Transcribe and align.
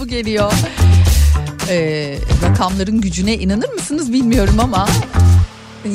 bu 0.00 0.06
geliyor. 0.06 0.52
Ee, 1.68 2.18
rakamların 2.42 3.00
gücüne 3.00 3.34
inanır 3.34 3.68
mısınız 3.68 4.12
bilmiyorum 4.12 4.60
ama 4.60 4.88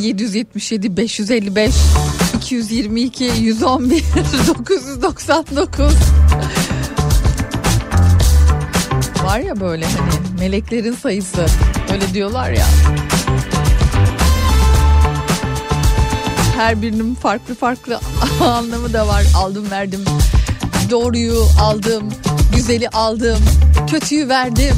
777 0.02 0.98
555 0.98 1.74
222 2.36 3.24
111 3.24 4.04
999 4.48 5.94
var 9.24 9.40
ya 9.40 9.60
böyle 9.60 9.86
hani 9.86 10.40
meleklerin 10.40 10.94
sayısı 10.94 11.46
öyle 11.92 12.14
diyorlar 12.14 12.52
ya. 12.52 12.66
Her 16.56 16.82
birinin 16.82 17.16
farklı 17.16 17.56
farklı 17.56 18.00
anlamı 18.42 18.94
da 18.94 19.08
var. 19.08 19.24
Aldım 19.36 19.72
verdim. 19.72 20.06
Doğruyu 20.90 21.46
aldım. 21.62 22.04
Güzeli 22.56 22.90
aldım. 22.90 23.40
Kötüyü 23.92 24.30
verdim. 24.30 24.76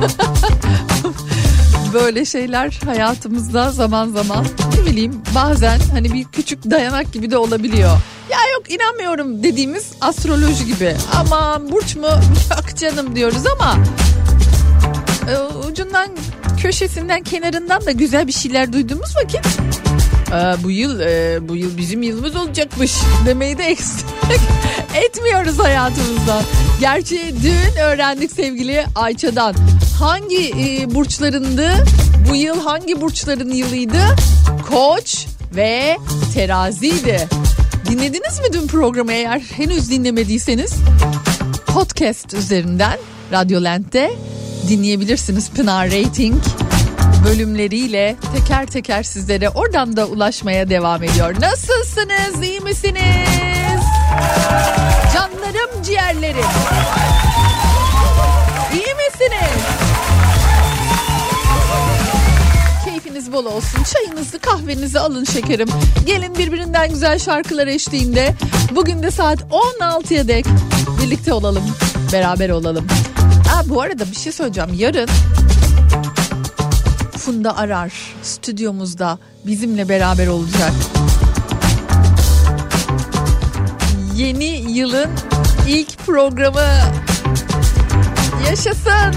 Böyle 1.94 2.24
şeyler 2.24 2.80
hayatımızda 2.84 3.70
zaman 3.70 4.08
zaman 4.08 4.46
ne 4.78 4.86
bileyim 4.90 5.22
bazen 5.34 5.80
hani 5.92 6.12
bir 6.12 6.24
küçük 6.24 6.70
dayanak 6.70 7.12
gibi 7.12 7.30
de 7.30 7.36
olabiliyor. 7.38 7.90
Ya 8.30 8.38
yok 8.54 8.70
inanmıyorum 8.70 9.42
dediğimiz 9.42 9.92
astroloji 10.00 10.66
gibi. 10.66 10.96
Aman 11.14 11.72
burç 11.72 11.96
mu? 11.96 12.06
Yok 12.50 12.76
canım 12.76 13.16
diyoruz 13.16 13.42
ama 13.58 13.76
e, 15.30 15.36
ucundan 15.70 16.08
köşesinden 16.62 17.22
kenarından 17.22 17.86
da 17.86 17.90
güzel 17.90 18.26
bir 18.26 18.32
şeyler 18.32 18.72
duyduğumuz 18.72 19.16
vakit 19.16 19.46
"Aa, 20.32 20.56
bu 20.62 20.70
yıl 20.70 21.00
e, 21.00 21.38
bu 21.48 21.56
yıl 21.56 21.76
bizim 21.76 22.02
yılımız 22.02 22.36
olacakmış 22.36 22.92
demeyi 23.26 23.58
de 23.58 23.64
eksik 23.70 24.06
etmiyoruz 24.94 25.58
hayatımızdan. 25.58 26.42
Gerçi 26.80 27.34
dün 27.42 27.80
öğrendik 27.82 28.32
sevgili 28.32 28.84
Ayça'dan. 28.94 29.54
Hangi 29.98 30.50
e, 30.50 30.94
burçlarındı? 30.94 31.70
Bu 32.30 32.36
yıl 32.36 32.60
hangi 32.60 33.00
burçların 33.00 33.50
yılıydı? 33.50 34.00
Koç 34.70 35.26
ve 35.56 35.96
teraziydi. 36.34 37.28
Dinlediniz 37.88 38.40
mi 38.40 38.46
dün 38.52 38.66
programı 38.66 39.12
eğer 39.12 39.40
henüz 39.40 39.90
dinlemediyseniz? 39.90 40.74
Podcast 41.66 42.34
üzerinden 42.34 42.98
Radyolent'te 43.32 44.10
dinleyebilirsiniz 44.68 45.50
Pınar 45.50 45.86
Rating 45.86 46.42
bölümleriyle 47.24 48.16
teker 48.36 48.66
teker 48.66 49.02
sizlere 49.02 49.48
oradan 49.48 49.96
da 49.96 50.06
ulaşmaya 50.06 50.70
devam 50.70 51.02
ediyor. 51.02 51.34
Nasılsınız? 51.40 52.42
İyi 52.42 52.60
misiniz? 52.60 53.69
Canlarım 55.14 55.82
ciğerlerim. 55.82 56.44
İyi 58.72 58.94
misiniz? 58.94 59.62
Keyfiniz 62.84 63.32
bol 63.32 63.44
olsun. 63.44 63.82
Çayınızı 63.92 64.38
kahvenizi 64.38 65.00
alın 65.00 65.24
şekerim. 65.24 65.68
Gelin 66.06 66.34
birbirinden 66.34 66.90
güzel 66.90 67.18
şarkılar 67.18 67.66
eşliğinde. 67.66 68.34
Bugün 68.74 69.02
de 69.02 69.10
saat 69.10 69.38
16'ya 69.40 70.28
dek 70.28 70.46
birlikte 71.02 71.32
olalım. 71.32 71.64
Beraber 72.12 72.50
olalım. 72.50 72.86
Aa, 73.54 73.68
bu 73.68 73.82
arada 73.82 74.04
bir 74.10 74.16
şey 74.16 74.32
söyleyeceğim. 74.32 74.70
Yarın 74.74 75.08
Funda 77.16 77.56
Arar 77.56 77.92
stüdyomuzda 78.22 79.18
bizimle 79.46 79.88
beraber 79.88 80.26
olacak. 80.26 80.72
Yeni 84.20 84.72
yılın 84.72 85.10
ilk 85.68 85.98
programı 85.98 86.68
yaşasın. 88.48 89.14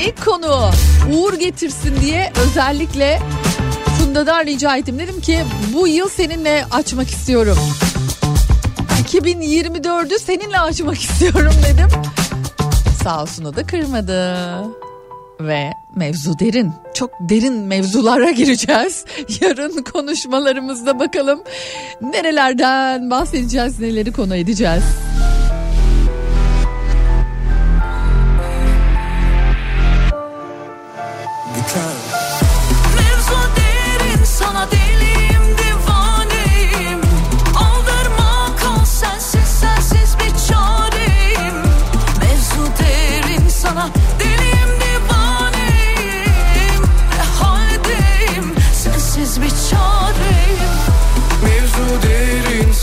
İlk 0.00 0.24
konu 0.24 0.70
uğur 1.12 1.34
getirsin 1.34 2.00
diye 2.00 2.32
özellikle 2.44 3.20
Funda'dan 3.98 4.46
rica 4.46 4.76
ettim. 4.76 4.98
Dedim 4.98 5.20
ki 5.20 5.44
bu 5.74 5.88
yıl 5.88 6.08
seninle 6.08 6.64
açmak 6.70 7.08
istiyorum. 7.08 7.58
2024'ü 9.04 10.18
seninle 10.18 10.60
açmak 10.60 10.98
istiyorum 11.02 11.54
dedim. 11.64 11.88
Sağ 13.02 13.22
olsun 13.22 13.44
o 13.44 13.56
da 13.56 13.66
kırmadı. 13.66 14.36
Ve 15.40 15.70
mevzu 15.96 16.38
derin. 16.38 16.72
Çok 16.94 17.10
derin 17.20 17.54
mevzulara 17.54 18.30
gireceğiz. 18.40 19.04
Yarın 19.40 19.82
konuşmalarımızda 19.82 20.98
bakalım 20.98 21.42
nerelerden 22.00 23.10
bahsedeceğiz, 23.10 23.80
neleri 23.80 24.12
konu 24.12 24.36
edeceğiz. 24.36 24.82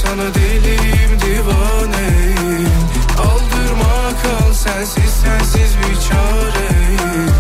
Sana 0.05 0.33
deliyim 0.33 1.19
divaneyim. 1.21 2.69
Aldırma 3.19 3.93
kal 4.23 4.53
sensiz 4.53 5.13
sensiz 5.23 5.71
bir 5.77 5.95
çareyim. 6.09 7.31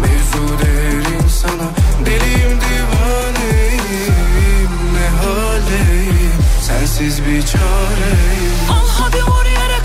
Mevzu 0.00 0.58
derin 0.62 1.28
sana 1.28 1.68
deliyim 2.06 2.58
divaneyim. 2.60 4.70
Ne 4.94 5.08
haldeyim? 5.22 6.32
Sensiz 6.66 7.26
bir 7.26 7.42
çareyim. 7.42 8.70
Al 8.70 8.88
hadi 8.98 9.22
vur 9.22 9.44
yere 9.44 9.78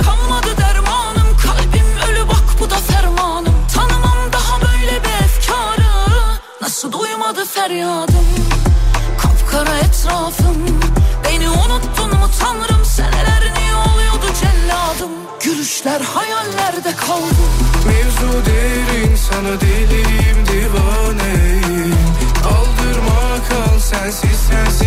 sana 19.44 19.62
deliyim 19.62 20.38
divaneyim. 20.48 21.95
Aldırma 22.45 23.44
kal 23.50 23.80
sensiz 23.80 24.40
sensiz 24.50 24.82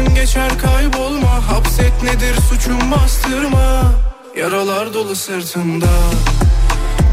Dedim 0.00 0.14
geçer 0.14 0.50
kaybolma 0.58 1.48
Hapset 1.48 2.02
nedir 2.02 2.36
suçum 2.48 2.90
bastırma. 2.90 3.92
Yaralar 4.36 4.94
dolu 4.94 5.16
sırtında 5.16 5.86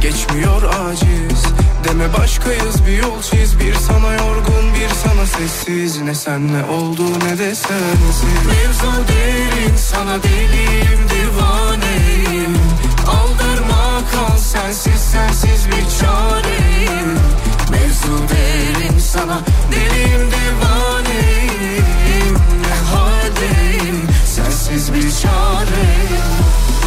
Geçmiyor 0.02 0.62
aciz. 0.64 1.44
Deme 1.84 2.14
başkayız 2.14 2.86
bir 2.88 2.98
yol 2.98 3.22
çiz. 3.22 3.60
Bir 3.60 3.74
sana 3.74 4.14
yorgun 4.14 4.74
bir 4.76 4.90
sana 5.04 5.26
sessiz. 5.26 6.02
Ne 6.02 6.16
senle 6.16 6.66
oldu 6.66 7.04
ne 7.26 7.38
de 7.38 7.56
sensiz. 7.56 8.46
Mevzu 8.48 8.92
derin 9.08 9.76
sana 9.76 10.24
deliyim 10.24 11.00
divaneyim. 11.10 12.58
Aldırma 13.08 14.02
kal 14.12 14.38
sensiz 14.38 15.02
sensiz 15.02 15.68
bir 15.68 16.00
çareyim. 16.00 17.20
Mevzu 17.72 18.18
derin 18.30 19.00
sana 19.00 19.40
deliyim 19.72 20.32
divaneyim. 20.32 21.38
Ne 22.07 22.07
haldeyim 23.38 24.08
sensiz 24.26 24.94
bir 24.94 25.02
çareyim 25.02 26.28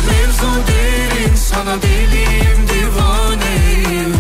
Mevzu 0.07 0.67
derin 0.69 1.35
sana 1.35 1.83
deliyim 1.83 2.69
divaneyim. 2.69 4.15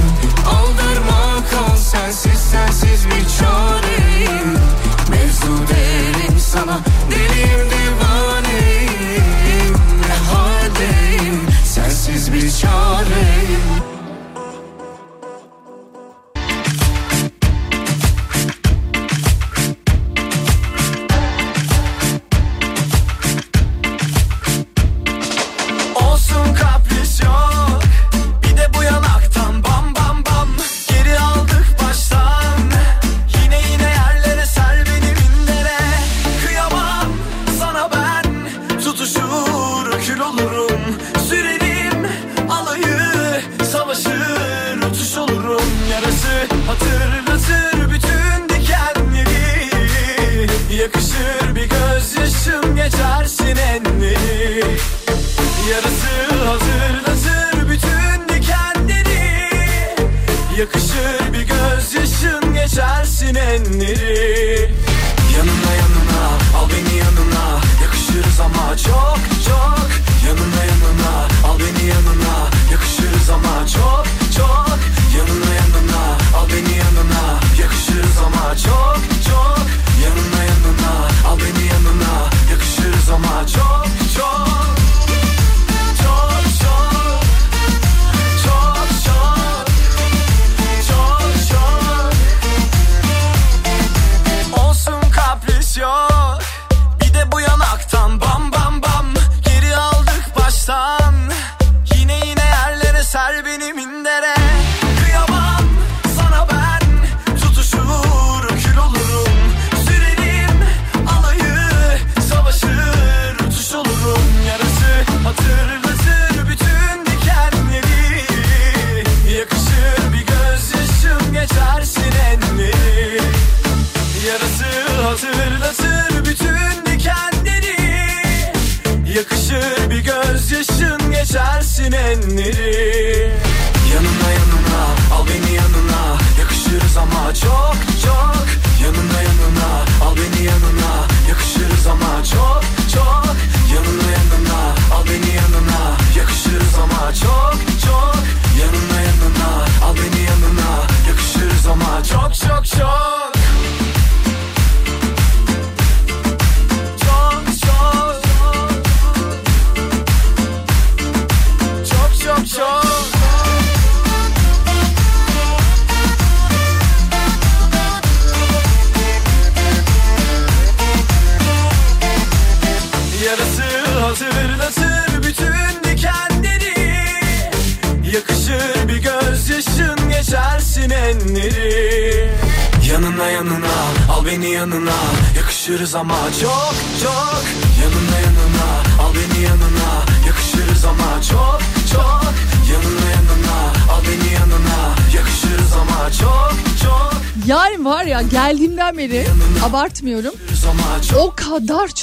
Aldırma 0.46 1.44
kal 1.50 1.76
sensiz 1.76 2.40
sensiz 2.50 3.06
bir 3.06 3.28
çareyim. 3.38 4.52
Mevzu 5.10 5.68
derin 5.68 6.38
sana 6.38 6.78
deliyim 7.10 7.66
divaneyim. 7.70 9.74
Ne 10.08 10.32
haldeyim? 10.32 11.40
Sensiz 11.64 12.32
bir 12.32 12.50
çareyim 12.50 13.89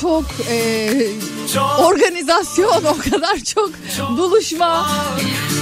çok 0.02 0.26
e, 0.50 0.90
çok 1.54 1.80
organizasyon, 1.80 2.84
o 2.84 2.98
kadar 2.98 3.38
çok 3.38 3.72
buluşma. 4.18 4.88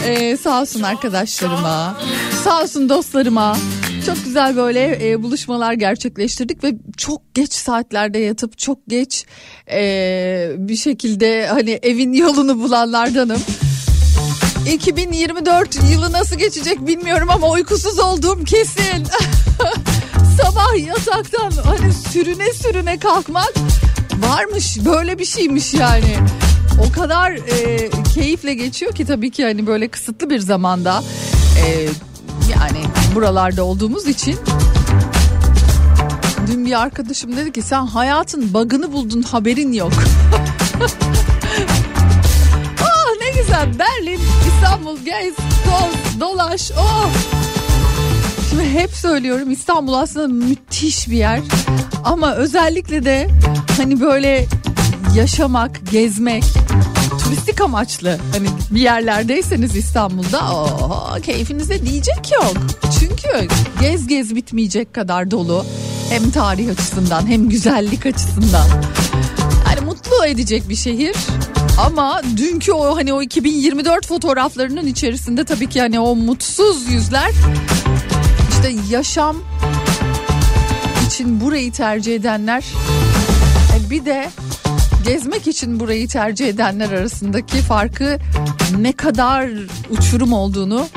E, 0.05 0.37
sağ 0.37 0.61
olsun 0.61 0.81
arkadaşlarıma, 0.81 1.97
sağ 2.43 2.61
olsun 2.61 2.89
dostlarıma. 2.89 3.57
Çok 4.05 4.25
güzel 4.25 4.55
böyle 4.55 5.09
e, 5.09 5.23
buluşmalar 5.23 5.73
gerçekleştirdik 5.73 6.63
ve 6.63 6.73
çok 6.97 7.35
geç 7.35 7.53
saatlerde 7.53 8.19
yatıp 8.19 8.57
çok 8.57 8.77
geç 8.87 9.25
e, 9.71 10.51
bir 10.57 10.75
şekilde 10.75 11.47
hani 11.47 11.79
evin 11.83 12.13
yolunu 12.13 12.63
bulanlardanım. 12.63 13.41
2024 14.73 15.91
yılı 15.91 16.11
nasıl 16.11 16.35
geçecek 16.35 16.87
bilmiyorum 16.87 17.27
ama 17.31 17.49
uykusuz 17.49 17.99
olduğum 17.99 18.43
kesin. 18.43 19.05
Sabah 20.41 20.87
yataktan 20.87 21.51
hani 21.63 21.93
sürüne 21.93 22.53
sürüne 22.53 22.99
kalkmak 22.99 23.53
varmış 24.19 24.77
böyle 24.85 25.19
bir 25.19 25.25
şeymiş 25.25 25.73
yani. 25.73 26.17
O 26.87 26.91
kadar 26.91 27.31
e, 27.31 27.89
keyifle 28.13 28.53
geçiyor 28.53 28.95
ki 28.95 29.05
tabii 29.05 29.31
ki 29.31 29.43
hani 29.43 29.67
böyle 29.67 29.87
kısıtlı 29.87 30.29
bir 30.29 30.39
zamanda 30.39 31.03
e, 31.65 31.87
yani 32.51 32.83
buralarda 33.15 33.63
olduğumuz 33.63 34.07
için. 34.07 34.37
Dün 36.47 36.65
bir 36.65 36.81
arkadaşım 36.81 37.37
dedi 37.37 37.51
ki 37.51 37.61
sen 37.61 37.85
hayatın 37.85 38.53
bug'ını 38.53 38.93
buldun 38.93 39.21
haberin 39.21 39.73
yok. 39.73 39.93
Ah 42.81 43.11
ne 43.21 43.41
güzel 43.41 43.79
Berlin, 43.79 44.19
İstanbul, 44.47 44.97
gez, 44.99 45.33
doz, 45.37 46.19
dolaş. 46.19 46.71
Oh. 46.71 47.09
Hep 48.73 48.91
söylüyorum 48.91 49.51
İstanbul 49.51 49.93
aslında 49.93 50.27
müthiş 50.27 51.09
bir 51.09 51.17
yer. 51.17 51.39
Ama 52.03 52.35
özellikle 52.35 53.05
de 53.05 53.27
hani 53.77 54.01
böyle 54.01 54.45
yaşamak, 55.15 55.91
gezmek, 55.91 56.43
turistik 57.23 57.61
amaçlı 57.61 58.17
hani 58.31 58.47
bir 58.71 58.81
yerlerdeyseniz 58.81 59.75
İstanbul'da 59.75 60.53
o 60.55 61.21
keyfinize 61.21 61.85
diyecek 61.85 62.31
yok. 62.31 62.53
Çünkü 62.99 63.47
gez 63.81 64.07
gez 64.07 64.35
bitmeyecek 64.35 64.93
kadar 64.93 65.31
dolu. 65.31 65.65
Hem 66.09 66.31
tarih 66.31 66.69
açısından 66.71 67.27
hem 67.27 67.49
güzellik 67.49 68.05
açısından. 68.05 68.67
Yani 69.69 69.85
mutlu 69.85 70.25
edecek 70.25 70.69
bir 70.69 70.75
şehir. 70.75 71.15
Ama 71.79 72.21
dünkü 72.37 72.71
o 72.71 72.97
hani 72.97 73.13
o 73.13 73.21
2024 73.21 74.07
fotoğraflarının 74.07 74.87
içerisinde 74.87 75.43
tabii 75.43 75.69
ki 75.69 75.81
hani 75.81 75.99
o 75.99 76.15
mutsuz 76.15 76.89
yüzler 76.89 77.31
işte 78.65 78.93
yaşam 78.93 79.37
için 81.07 81.41
burayı 81.41 81.71
tercih 81.71 82.15
edenler 82.15 82.65
e, 83.75 83.89
bir 83.89 84.05
de 84.05 84.29
gezmek 85.05 85.47
için 85.47 85.79
burayı 85.79 86.07
tercih 86.07 86.47
edenler 86.47 86.91
arasındaki 86.91 87.57
farkı 87.57 88.17
ne 88.77 88.91
kadar 88.91 89.49
uçurum 89.89 90.33
olduğunu 90.33 90.87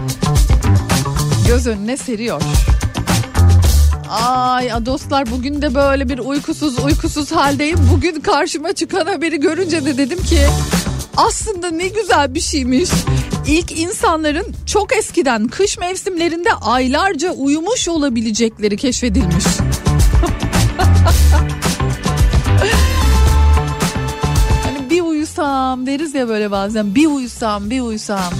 göz 1.49 1.67
önüne 1.67 1.97
seriyor. 1.97 2.43
Ay 4.11 4.87
dostlar 4.87 5.31
bugün 5.31 5.63
de 5.63 5.75
böyle 5.75 6.09
bir 6.09 6.19
uykusuz 6.19 6.79
uykusuz 6.79 7.33
haldeyim. 7.33 7.79
Bugün 7.93 8.21
karşıma 8.21 8.73
çıkan 8.73 9.07
haberi 9.07 9.41
görünce 9.41 9.85
de 9.85 9.99
dedim 9.99 10.23
ki 10.23 10.41
aslında 11.17 11.71
ne 11.71 11.89
güzel 11.89 12.35
bir 12.35 12.41
şeymiş. 12.41 12.91
İlk 13.49 13.78
insanların 13.78 14.47
çok 14.67 14.97
eskiden 14.97 15.49
kış 15.49 15.78
mevsimlerinde 15.78 16.52
aylarca 16.52 17.33
uyumuş 17.33 17.88
olabilecekleri 17.88 18.76
keşfedilmiş. 18.76 19.45
hani 24.64 24.90
bir 24.90 25.00
uyusam 25.00 25.87
deriz 25.87 26.14
ya 26.14 26.28
böyle 26.28 26.50
bazen 26.50 26.95
bir 26.95 27.07
uyusam 27.07 27.71
bir 27.71 27.81
uyusam. 27.81 28.33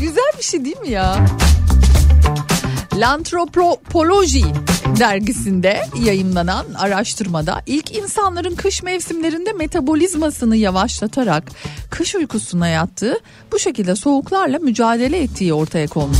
Güzel 0.00 0.32
bir 0.38 0.44
şey 0.44 0.64
değil 0.64 0.80
mi 0.80 0.90
ya? 0.90 1.26
L'Antropoloji 2.96 4.44
dergisinde 4.98 5.82
yayımlanan 6.04 6.66
araştırmada 6.78 7.62
ilk 7.66 7.96
insanların 7.96 8.54
kış 8.54 8.82
mevsimlerinde 8.82 9.52
metabolizmasını 9.52 10.56
yavaşlatarak 10.56 11.44
kış 11.90 12.14
uykusuna 12.14 12.68
yattığı 12.68 13.20
bu 13.52 13.58
şekilde 13.58 13.96
soğuklarla 13.96 14.58
mücadele 14.58 15.22
ettiği 15.22 15.54
ortaya 15.54 15.86
konmuş. 15.86 16.18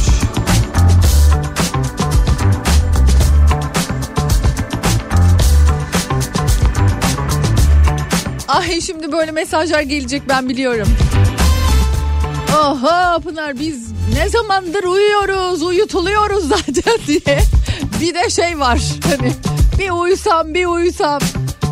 Ay 8.49 8.81
şimdi 8.81 9.13
böyle 9.13 9.31
mesajlar 9.31 9.81
gelecek 9.81 10.23
ben 10.29 10.49
biliyorum. 10.49 10.89
Oha 12.51 13.19
Pınar 13.19 13.59
biz 13.59 13.94
ne 14.13 14.29
zamandır 14.29 14.85
uyuyoruz 14.85 15.63
uyutuluyoruz 15.63 16.49
zaten 16.49 16.99
diye 17.07 17.41
bir 18.01 18.15
de 18.15 18.31
şey 18.31 18.59
var 18.59 18.81
hani 19.05 19.33
bir 19.79 19.91
uyusam 19.91 20.55
bir 20.55 20.67
uyusam 20.67 21.21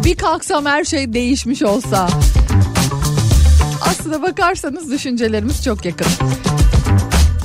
bir 0.04 0.16
kalksam 0.16 0.66
her 0.66 0.84
şey 0.84 1.12
değişmiş 1.12 1.62
olsa 1.62 2.08
aslına 3.80 4.22
bakarsanız 4.22 4.90
düşüncelerimiz 4.90 5.64
çok 5.64 5.84
yakın. 5.84 6.06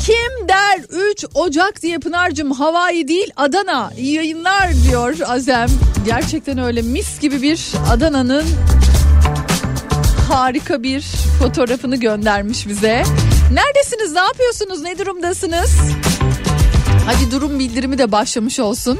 Kim 0.05 0.47
der 0.47 0.79
3 1.11 1.25
Ocak 1.33 1.81
diye 1.81 1.97
Pınar'cığım 1.97 2.51
Hawaii 2.51 3.07
değil 3.07 3.31
Adana 3.35 3.91
yayınlar 3.97 4.69
diyor 4.83 5.15
Azem. 5.27 5.69
Gerçekten 6.05 6.57
öyle 6.57 6.81
mis 6.81 7.19
gibi 7.19 7.41
bir 7.41 7.71
Adana'nın 7.91 8.43
harika 10.29 10.83
bir 10.83 11.01
fotoğrafını 11.39 11.95
göndermiş 11.95 12.67
bize. 12.67 13.03
Neredesiniz? 13.51 14.11
Ne 14.11 14.19
yapıyorsunuz? 14.19 14.81
Ne 14.81 14.97
durumdasınız? 14.97 15.71
Hadi 17.05 17.31
durum 17.31 17.59
bildirimi 17.59 17.97
de 17.97 18.11
başlamış 18.11 18.59
olsun. 18.59 18.99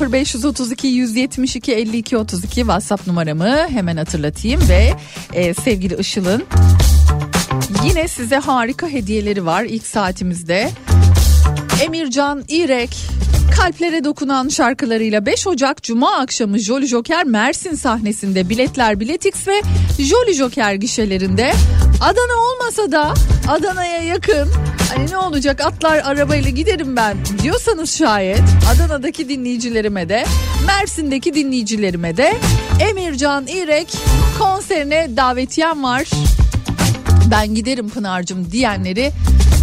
0532 0.00 0.86
172 0.86 1.72
52 1.72 2.16
32 2.16 2.54
WhatsApp 2.54 3.06
numaramı 3.06 3.68
hemen 3.68 3.96
hatırlatayım 3.96 4.60
ve 4.68 4.94
e, 5.32 5.54
sevgili 5.54 5.96
Işıl'ın 5.96 6.44
yine 7.84 8.08
size 8.08 8.36
harika 8.36 8.88
hediyeleri 8.88 9.46
var 9.46 9.64
ilk 9.64 9.86
saatimizde. 9.86 10.70
Emircan 11.84 12.44
İrek 12.48 12.96
kalplere 13.56 14.04
dokunan 14.04 14.48
şarkılarıyla 14.48 15.26
5 15.26 15.46
Ocak 15.46 15.82
Cuma 15.82 16.16
akşamı 16.16 16.58
Jolly 16.58 16.86
Joker 16.86 17.24
Mersin 17.24 17.74
sahnesinde 17.74 18.48
biletler 18.48 19.00
Biletix 19.00 19.48
ve 19.48 19.62
Jolly 19.98 20.34
Joker 20.34 20.74
gişelerinde 20.74 21.52
Adana 22.00 22.40
olmasa 22.52 22.92
da 22.92 23.14
Adana'ya 23.48 24.02
yakın. 24.02 24.48
Hani 24.94 25.10
ne 25.10 25.16
olacak? 25.16 25.60
Atlar 25.60 25.98
arabayla 25.98 26.50
giderim 26.50 26.96
ben 26.96 27.16
diyorsanız 27.42 27.98
şayet 27.98 28.42
Adana'daki 28.74 29.28
dinleyicilerime 29.28 30.08
de 30.08 30.24
Mersin'deki 30.66 31.34
dinleyicilerime 31.34 32.16
de 32.16 32.34
Emircan 32.80 33.46
İrek 33.46 33.88
konserine 34.38 35.16
davetiyem 35.16 35.82
var. 35.82 36.08
Ben 37.30 37.54
giderim 37.54 37.88
Pınar'cığım 37.88 38.52
diyenleri 38.52 39.12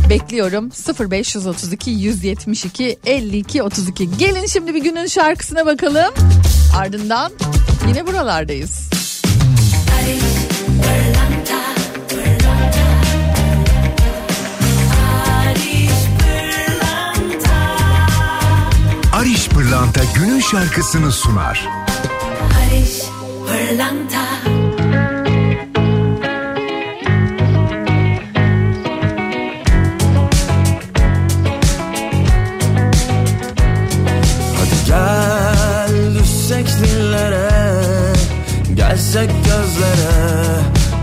Bekliyorum 0.09 0.69
0532 1.11 1.91
172 1.91 2.97
52 3.05 3.63
32. 3.63 4.17
Gelin 4.17 4.45
şimdi 4.45 4.73
bir 4.73 4.83
günün 4.83 5.05
şarkısına 5.05 5.65
bakalım. 5.65 6.13
Ardından 6.77 7.31
yine 7.87 8.07
buralardayız. 8.07 8.89
Ariş 19.13 19.49
Pırlanta 19.49 20.01
günün 20.15 20.39
şarkısını 20.39 21.11
sunar. 21.11 21.67
Barış 22.41 23.01
Pırlanta 23.47 24.25
Gelsek 39.15 39.31
gözlere. 39.45 40.11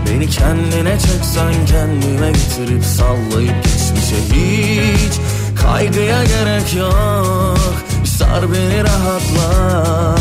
Beni 0.05 0.29
kendine 0.29 0.99
çeksen 0.99 1.53
kendime 1.65 2.31
getirip 2.31 2.83
sallayıp 2.83 3.55
geçmişe 3.63 4.15
hiç 4.31 5.13
Kaygıya 5.61 6.23
gerek 6.23 6.75
yok. 6.75 7.57
Sar 8.05 8.43
beni 8.53 8.83
rahatla. 8.83 10.15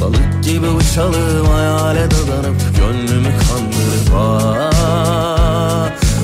Balık 0.00 0.44
gibi 0.44 0.66
uçalım 0.68 1.46
hayale 1.46 2.10
dadanıp 2.10 2.56
Gönlümü 2.78 3.28
kandırıp 3.28 4.14
ah, 4.16 4.70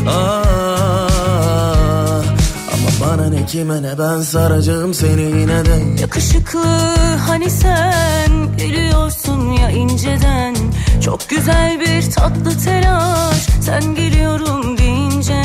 ah. 0.08 0.42
Ama 2.72 2.90
bana 3.00 3.28
ne 3.28 3.46
kime 3.46 3.82
ne 3.82 3.98
ben 3.98 4.20
saracağım 4.20 4.94
seni 4.94 5.22
yine 5.22 5.64
de. 5.64 6.00
Yakışıklı 6.00 6.64
hani 7.28 7.50
sen 7.50 8.56
gülüyorsun 8.58 9.52
ya 9.52 9.70
inceden 9.70 10.61
Çok 11.04 11.28
güzel 11.28 11.80
bir 11.80 12.10
tatlı 12.10 12.58
telaş. 12.64 13.36
Sen 13.60 13.94
geliyorum 13.94 14.78
deyince 14.78 15.42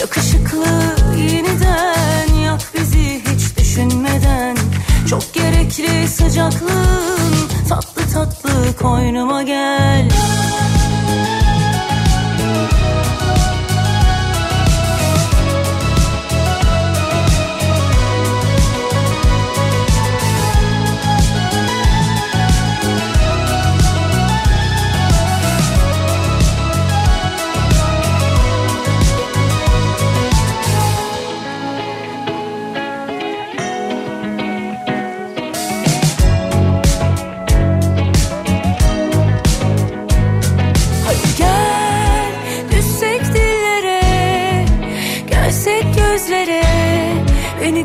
Yakışıklı 0.00 0.66
yeniden 1.16 2.34
yak 2.44 2.60
bizi 2.74 3.20
hiç 3.20 3.58
düşünmeden. 3.58 4.56
Çok 5.08 5.34
gerekli 5.34 6.08
sıcaklığın 6.08 7.48
tatlı 7.68 8.02
tatlı 8.14 8.76
koynuma 8.82 9.42
gel. 9.42 10.08
Hadi 10.10 10.69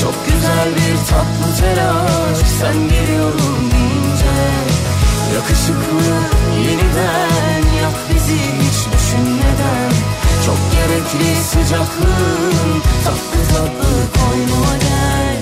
Çok 0.00 0.14
güzel 0.26 0.68
bir 0.76 0.96
tatlı 1.10 1.60
telaş. 1.60 2.38
Sen 2.60 2.88
geliyorum 2.88 3.70
deyince 3.72 4.38
Yakışıklı 5.34 6.14
yeniden 6.62 7.62
yak 7.82 7.94
bizi 8.14 8.34
hiç 8.34 8.92
düşünmeden. 8.92 9.92
Çok 10.46 10.58
gerekli 10.72 11.42
sıcaklığın 11.44 12.82
tatlı 13.04 13.54
tatlı 13.54 14.20
koynuma 14.20 14.76
gel. 14.80 15.36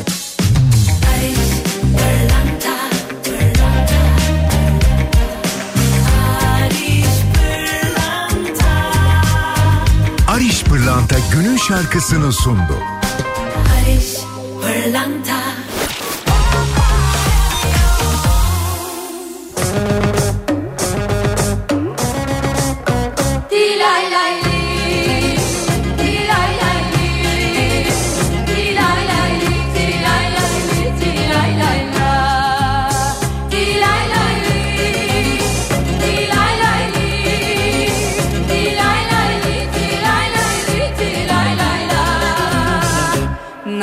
Ariş 10.29 10.65
Pırlanta 10.65 11.17
günün 11.33 11.57
şarkısını 11.57 12.33
sundu. 12.33 12.96
Barış 14.87 14.95
Pırlanta 14.95 15.21
Dilay 15.23 15.36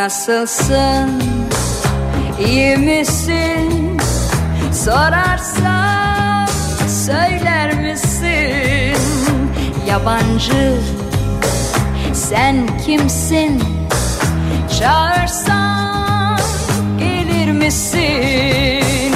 Nasılsın? 0.04 1.22
İyi 2.46 2.78
misin? 2.78 3.98
Sorarsan 4.74 6.48
söyler 7.06 7.74
misin? 7.82 8.98
Yabancı 9.88 10.78
sen 12.14 12.80
kimsin? 12.86 13.64
Çağırsan 14.80 16.40
gelir 17.00 17.52
misin? 17.52 19.13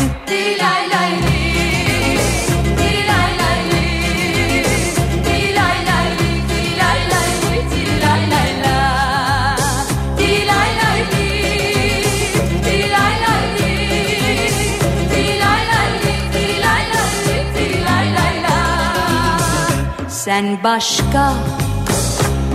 Sen 20.38 20.64
başka, 20.64 21.34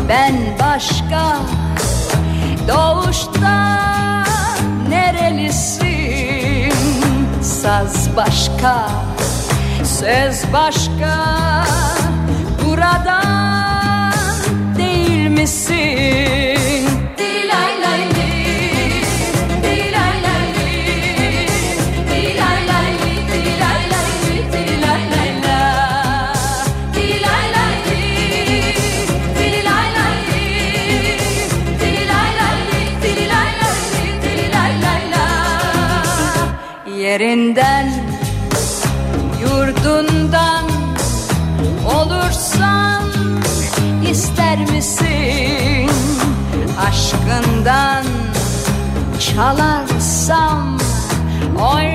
ben 0.08 0.34
başka 0.60 1.36
Doğuşta 2.68 3.76
nerelisin? 4.88 6.72
Saz 7.42 8.16
başka, 8.16 8.88
söz 9.84 10.52
başka 10.52 11.34
Buradan 12.64 14.12
değil 14.78 15.28
misin? 15.28 16.41
Yerinden, 37.12 37.92
yurdundan 39.40 40.64
olursan 41.96 43.02
ister 44.10 44.58
misin? 44.58 45.90
Aşkından 46.88 48.04
Çalarsam 49.20 50.78
Oynarsam 51.74 51.91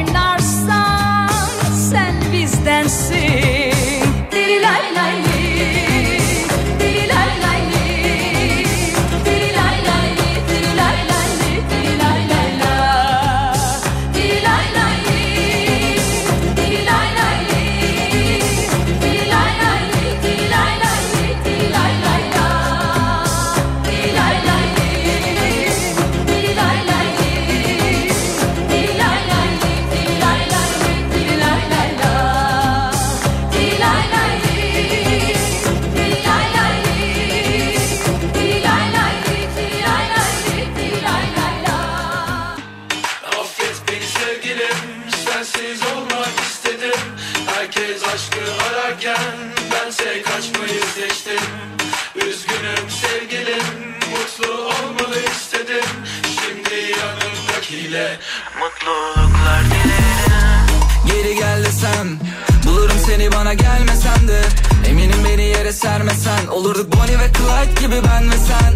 Bana 63.36 63.54
gelmesen 63.54 64.28
de 64.28 64.42
Eminim 64.90 65.26
beni 65.26 65.44
yere 65.44 65.74
sermesen. 65.74 66.48
Olurduk 66.52 66.94
Bonnie 66.94 67.20
ve 67.20 67.32
Clyde 67.34 67.82
gibi 67.82 67.96
ben 67.96 68.32
ve 68.32 68.38
sen. 68.38 68.74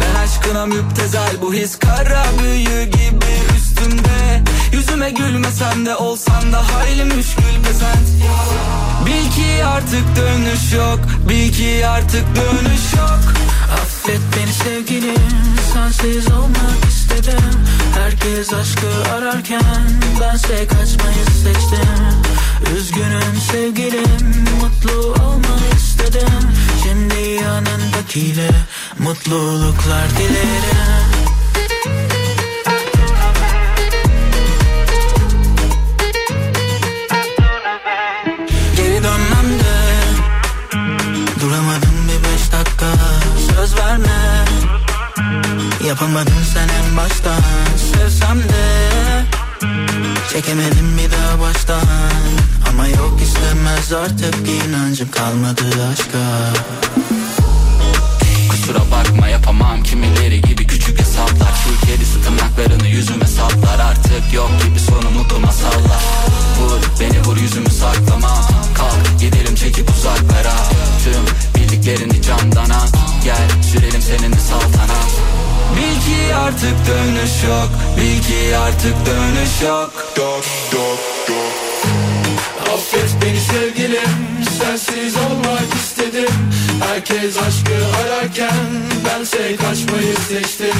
Ben 0.00 0.20
aşkına 0.20 0.66
müptezel 0.66 1.30
Bu 1.42 1.54
his 1.54 1.78
kara 1.78 2.24
büyü 2.42 2.84
gibi 2.84 3.32
üstümde. 3.56 4.42
Yüzüme 4.72 5.10
gülmesen 5.10 5.86
de 5.86 5.96
olsan 5.96 6.52
da 6.52 6.58
hayli 6.74 7.04
müşkül 7.04 7.62
pesent 7.64 8.08
Bil 9.06 9.30
ki 9.30 9.64
artık 9.64 10.16
dönüş 10.16 10.72
yok 10.72 11.00
Bil 11.28 11.52
ki 11.52 11.86
artık 11.86 12.24
dönüş 12.36 12.94
yok. 12.98 13.20
Affet 13.72 14.20
beni 14.36 14.52
sevgilim 14.52 15.16
Sensiz 15.72 16.32
olmak 16.32 16.84
istedim. 16.88 17.50
Herkes 17.94 18.52
aşkı 18.52 19.14
ararken 19.14 19.62
Bense 20.20 20.66
kaçmayı 20.66 21.24
seçtim 21.44 22.41
Üzgünüm 22.76 23.36
sevgilim 23.52 24.44
Mutlu 24.60 25.24
olmak 25.24 25.74
istedim. 25.76 26.50
Şimdi 26.82 27.42
yanındakiyle 27.42 28.50
Mutluluklar 28.98 30.10
dilerim. 30.10 31.12
Geri 38.76 39.02
dönmem 39.02 39.58
Duramadım 41.40 42.08
bir 42.08 42.24
beş 42.24 42.52
dakika. 42.52 42.86
Söz 43.56 43.76
verme 43.76 44.44
Yapamadın 45.86 46.42
sen 46.54 46.68
en 46.68 46.96
baştan 46.96 47.40
Sevsem 47.76 48.38
de 48.38 48.82
Çekemedim 50.32 50.98
bir 50.98 51.10
daha 51.12 51.40
baştan 51.40 51.82
Ama 52.82 52.90
yok 52.90 53.22
istemez 53.22 53.92
artık 53.92 54.34
inancım 54.48 55.10
kalmadı 55.10 55.62
aşka. 55.92 56.18
Kusura 58.50 58.78
bakma 58.90 59.28
yapamam. 59.28 59.82
Kimileri 59.82 60.40
gibi 60.40 60.66
küçük 60.66 61.00
hesaplar. 61.00 61.52
Şu 61.64 61.86
kedisi 61.86 62.22
tırnaklarını 62.22 62.88
yüzüme 62.88 63.26
saplar. 63.26 63.78
Artık 63.78 64.34
yok 64.34 64.50
gibi 64.64 64.80
sonu 64.80 65.10
mutlu 65.10 65.40
masallar. 65.40 66.02
Vur 66.60 66.80
beni 67.00 67.22
vur 67.24 67.36
yüzümü 67.36 67.70
saklama. 67.70 68.48
Kalk 68.74 69.20
gidelim 69.20 69.54
çekip 69.54 69.90
uzaklara. 69.90 70.54
Tüm 71.04 71.24
bildiklerini 71.54 72.22
candan 72.22 72.70
al 72.70 72.88
Gel 73.24 73.48
sürelim 73.72 74.02
seninle 74.02 74.40
saltanat 74.40 75.10
Bil 75.76 76.00
ki 76.00 76.34
artık 76.34 76.76
dönüş 76.88 77.44
yok. 77.48 77.68
Bil 77.96 78.22
ki 78.22 78.56
artık 78.56 79.06
dönüş 79.06 79.62
yok. 79.62 79.92
Yok 80.18 80.44
yok 80.72 80.98
yok 81.28 81.71
Affet 82.74 83.22
beni 83.22 83.40
sevgilim 83.40 84.44
Sensiz 84.60 85.16
olmak 85.16 85.74
istedim. 85.74 86.34
Herkes 86.88 87.36
aşkı 87.36 87.74
ararken 87.96 88.66
Bense 89.04 89.56
kaçmayı 89.56 90.14
seçtim. 90.28 90.76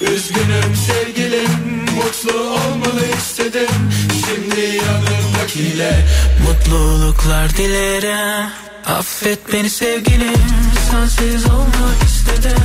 Üzgünüm 0.00 0.76
sevgilim 0.86 1.84
Mutlu 1.96 2.40
olmalı 2.40 3.02
istedim. 3.18 3.90
Şimdi 4.26 4.60
yanımdakiyle 4.60 6.06
Mutluluklar 6.46 7.56
dilerim. 7.56 8.50
Affet 8.86 9.52
beni 9.52 9.70
sevgilim 9.70 10.44
Sensiz 10.90 11.46
olmak 11.46 12.02
istedim. 12.06 12.64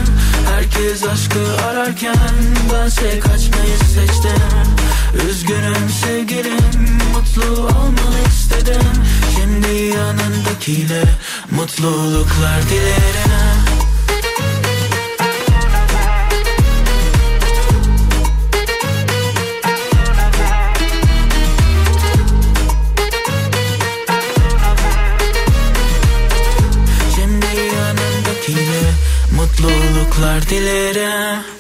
Herkes 0.50 1.04
aşkı 1.04 1.66
ararken 1.66 2.16
Bense 2.74 3.20
kaçmayı 3.20 3.78
seçtim 3.78 4.89
Üzgünüm 5.14 5.90
sevgilim 5.90 7.00
Mutlu 7.14 7.62
olmalı 7.62 8.20
istedim. 8.28 8.82
Şimdi 9.36 9.84
yanındakiyle 9.84 11.04
Mutluluklar 11.52 12.70
dilerim. 12.70 13.32
Şimdi 27.16 27.76
yanındakiyle 27.76 28.92
Mutluluklar 29.36 30.50
dilerim 30.50 31.60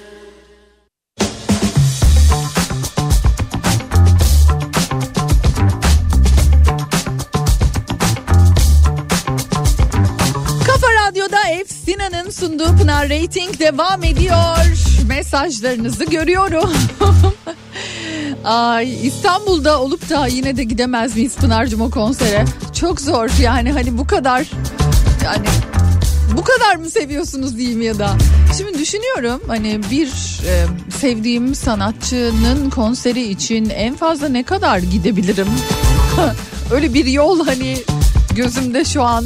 Efsina'nın 12.30 12.58
sunduğu 12.58 12.78
Pınar 12.78 13.10
Rating 13.10 13.60
devam 13.60 14.04
ediyor. 14.04 14.38
Mesajlarınızı 15.08 16.06
görüyorum. 16.06 16.70
Ay 18.44 19.08
İstanbul'da 19.08 19.82
olup 19.82 20.10
da 20.10 20.28
yine 20.28 20.58
de 20.58 20.64
gidemez 20.64 21.16
miyiz 21.16 21.36
Pınar'cığım 21.36 21.82
o 21.82 21.90
konsere? 21.90 22.46
Çok 22.74 23.02
zor 23.02 23.30
yani 23.42 23.72
hani 23.72 23.98
bu 23.98 24.08
kadar 24.08 24.48
yani 25.26 25.48
bu 26.38 26.44
kadar 26.44 26.76
mı 26.76 26.90
seviyorsunuz 26.90 27.58
diyeyim 27.58 27.82
ya 27.82 28.00
da. 28.00 28.10
Şimdi 28.58 28.80
düşünüyorum 28.80 29.42
hani 29.48 29.82
bir 29.92 30.08
e, 30.48 30.66
sevdiğim 31.00 31.56
sanatçının 31.56 32.70
konseri 32.70 33.30
için 33.30 33.70
en 33.70 33.96
fazla 33.96 34.30
ne 34.30 34.44
kadar 34.44 34.78
gidebilirim? 34.78 35.48
Öyle 36.72 36.94
bir 36.94 37.06
yol 37.06 37.46
hani 37.46 37.78
gözümde 38.36 38.86
şu 38.86 39.04
an 39.04 39.26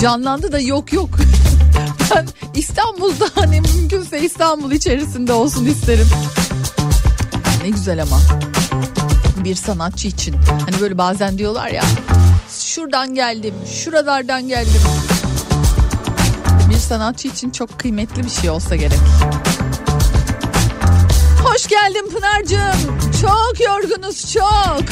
canlandı 0.00 0.52
da 0.52 0.60
yok 0.60 0.92
yok. 0.92 1.10
Ben 2.16 2.26
İstanbul'da 2.54 3.24
hani 3.34 3.60
mümkünse 3.60 4.20
İstanbul 4.20 4.72
içerisinde 4.72 5.32
olsun 5.32 5.66
isterim. 5.66 6.08
Ne 7.62 7.70
güzel 7.70 8.02
ama 8.02 8.18
bir 9.44 9.54
sanatçı 9.54 10.08
için. 10.08 10.36
Hani 10.48 10.80
böyle 10.80 10.98
bazen 10.98 11.38
diyorlar 11.38 11.68
ya 11.68 11.82
şuradan 12.58 13.14
geldim, 13.14 13.54
şuralardan 13.84 14.48
geldim. 14.48 14.80
Bir 16.70 16.76
sanatçı 16.76 17.28
için 17.28 17.50
çok 17.50 17.78
kıymetli 17.78 18.24
bir 18.24 18.30
şey 18.30 18.50
olsa 18.50 18.76
gerek. 18.76 18.98
Hoş 21.44 21.66
geldin 21.66 22.10
Pınar'cığım. 22.14 22.98
Çok 23.22 23.60
yorgunuz 23.66 24.32
çok. 24.32 24.82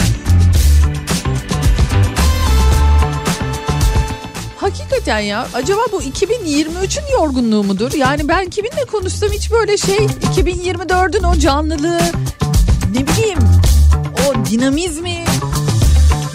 Hakikaten 4.65 5.19
ya 5.19 5.49
acaba 5.55 5.81
bu 5.93 6.03
2023'ün 6.03 7.13
yorgunluğu 7.13 7.65
mudur? 7.65 7.93
Yani 7.93 8.29
ben 8.29 8.51
kiminle 8.51 8.85
konuşsam 8.85 9.31
hiç 9.31 9.51
böyle 9.51 9.77
şey 9.77 9.97
2024'ün 9.97 11.23
o 11.23 11.39
canlılığı 11.39 12.01
ne 12.95 13.07
bileyim 13.07 13.39
o 14.27 14.51
dinamizmi 14.51 15.25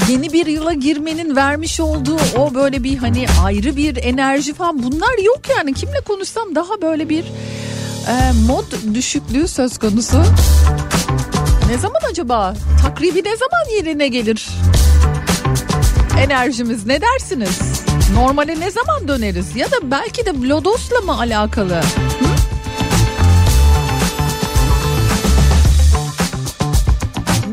yeni 0.09 0.33
bir 0.33 0.45
yıla 0.45 0.73
girmenin 0.73 1.35
vermiş 1.35 1.79
olduğu 1.79 2.17
o 2.37 2.53
böyle 2.53 2.83
bir 2.83 2.97
hani 2.97 3.25
ayrı 3.43 3.75
bir 3.75 3.97
enerji 4.03 4.53
falan 4.53 4.83
bunlar 4.83 5.17
yok 5.25 5.39
yani 5.57 5.73
kimle 5.73 6.01
konuşsam 6.01 6.55
daha 6.55 6.81
böyle 6.81 7.09
bir 7.09 7.23
e, 8.07 8.31
mod 8.47 8.93
düşüklüğü 8.93 9.47
söz 9.47 9.77
konusu. 9.77 10.23
Ne 11.69 11.77
zaman 11.77 12.01
acaba? 12.11 12.53
Takribi 12.81 13.23
ne 13.23 13.37
zaman 13.37 13.75
yerine 13.77 14.07
gelir? 14.07 14.49
Enerjimiz 16.19 16.85
ne 16.85 17.01
dersiniz? 17.01 17.88
Normale 18.13 18.59
ne 18.59 18.71
zaman 18.71 19.07
döneriz? 19.07 19.55
Ya 19.55 19.71
da 19.71 19.75
belki 19.91 20.25
de 20.25 20.47
Lodos'la 20.47 21.01
mı 21.01 21.19
alakalı? 21.19 21.75
Hı? 21.75 21.81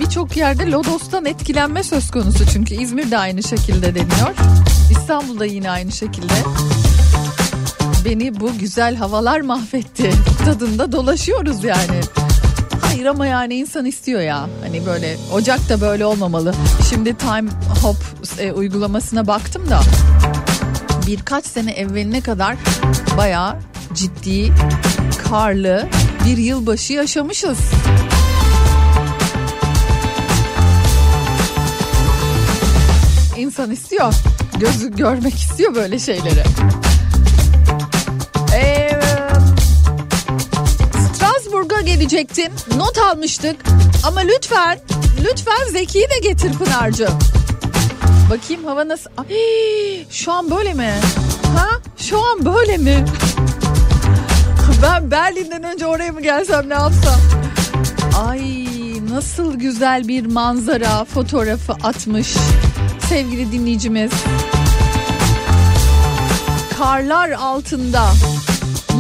Birçok 0.01 0.37
yerde 0.37 0.71
Lodos'tan 0.71 1.25
etkilenme 1.25 1.83
söz 1.83 2.11
konusu 2.11 2.47
çünkü 2.53 2.75
İzmir'de 2.75 3.19
aynı 3.19 3.43
şekilde 3.43 3.95
deniyor. 3.95 4.35
İstanbul'da 4.91 5.45
yine 5.47 5.71
aynı 5.71 5.93
şekilde. 5.93 6.35
Beni 8.05 8.41
bu 8.41 8.59
güzel 8.59 8.97
havalar 8.97 9.41
mahvetti. 9.41 10.11
Tadında 10.45 10.93
dolaşıyoruz 10.93 11.65
yani. 11.65 12.01
Hayır 12.83 13.07
ama 13.07 13.27
yani 13.27 13.55
insan 13.55 13.87
istiyor 13.87 14.21
ya. 14.21 14.49
Hani 14.63 14.87
böyle 14.87 15.17
Ocak'ta 15.33 15.81
böyle 15.81 16.07
olmamalı. 16.07 16.55
Şimdi 16.91 17.15
Time 17.15 17.51
Hop 17.83 17.97
e, 18.39 18.53
uygulamasına 18.53 19.27
baktım 19.27 19.71
da 19.71 19.81
birkaç 21.07 21.47
sene 21.47 21.73
evveline 21.73 22.21
kadar 22.21 22.57
bayağı 23.17 23.57
ciddi 23.95 24.53
karlı 25.29 25.89
bir 26.27 26.37
yılbaşı 26.37 26.93
yaşamışız. 26.93 27.59
İnsan 33.37 33.71
istiyor. 33.71 34.15
Gözü 34.61 34.97
görmek 34.97 35.35
istiyor 35.35 35.75
böyle 35.75 35.99
şeyleri. 35.99 36.43
Ee, 38.55 39.01
Strasbourg'a 41.15 41.81
gelecektin. 41.81 42.53
Not 42.77 42.99
almıştık. 42.99 43.57
Ama 44.07 44.21
lütfen, 44.21 44.79
lütfen 45.25 45.69
Zeki'yi 45.73 46.05
de 46.11 46.29
getir 46.29 46.53
Pınar'cığım. 46.53 47.19
Bakayım 48.31 48.65
hava 48.65 48.89
nasıl? 48.89 49.11
Ay, 49.17 50.05
şu 50.11 50.33
an 50.33 50.51
böyle 50.51 50.75
mi? 50.75 50.95
Ha? 51.57 51.69
Şu 51.99 52.19
an 52.19 52.45
böyle 52.45 52.77
mi? 52.79 53.05
Ben 54.83 55.11
Berlin'den 55.11 55.63
önce 55.63 55.87
oraya 55.87 56.13
mı 56.13 56.21
gelsem 56.21 56.69
ne 56.69 56.75
yapsam? 56.75 57.21
Ay 58.29 58.67
nasıl 59.11 59.55
güzel 59.55 60.09
bir 60.09 60.27
manzara 60.27 61.05
fotoğrafı 61.05 61.73
atmış 61.73 62.37
sevgili 63.09 63.53
dinleyicimiz. 63.53 64.13
Karlar 66.79 67.31
altında 67.31 68.09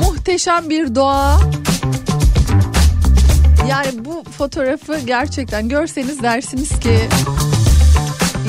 muhteşem 0.04 0.70
bir 0.70 0.94
doğa. 0.94 1.40
Yani 3.68 4.04
bu 4.04 4.24
fotoğrafı 4.38 4.98
gerçekten 4.98 5.68
görseniz 5.68 6.22
dersiniz 6.22 6.80
ki 6.80 6.98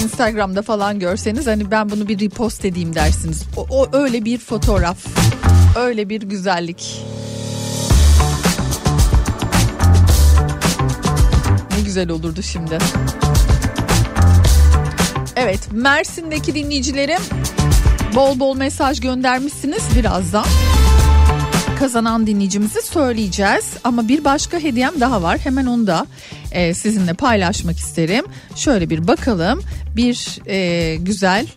Instagram'da 0.07 0.61
falan 0.61 0.99
görseniz 0.99 1.47
hani 1.47 1.71
ben 1.71 1.89
bunu 1.89 2.07
bir 2.07 2.19
repost 2.19 2.65
edeyim 2.65 2.95
dersiniz. 2.95 3.43
O, 3.57 3.67
o 3.69 3.87
öyle 3.93 4.25
bir 4.25 4.37
fotoğraf. 4.37 4.97
Öyle 5.77 6.09
bir 6.09 6.21
güzellik. 6.21 7.05
Ne 11.77 11.81
güzel 11.85 12.09
olurdu 12.09 12.41
şimdi. 12.43 12.77
Evet 15.35 15.59
Mersin'deki 15.71 16.55
dinleyicilerim 16.55 17.21
bol 18.15 18.39
bol 18.39 18.55
mesaj 18.55 18.99
göndermişsiniz 18.99 19.83
birazdan. 19.95 20.45
Kazanan 21.79 22.27
dinleyicimizi 22.27 22.81
söyleyeceğiz 22.81 23.73
ama 23.83 24.07
bir 24.07 24.23
başka 24.23 24.59
hediyem 24.59 24.93
daha 24.99 25.21
var 25.21 25.39
hemen 25.39 25.65
onu 25.65 25.87
da 25.87 26.05
e, 26.51 26.73
sizinle 26.73 27.13
paylaşmak 27.13 27.77
isterim. 27.77 28.25
Şöyle 28.55 28.89
bir 28.89 29.07
bakalım 29.07 29.61
bir 29.95 30.39
e, 30.47 30.95
güzel 30.95 31.47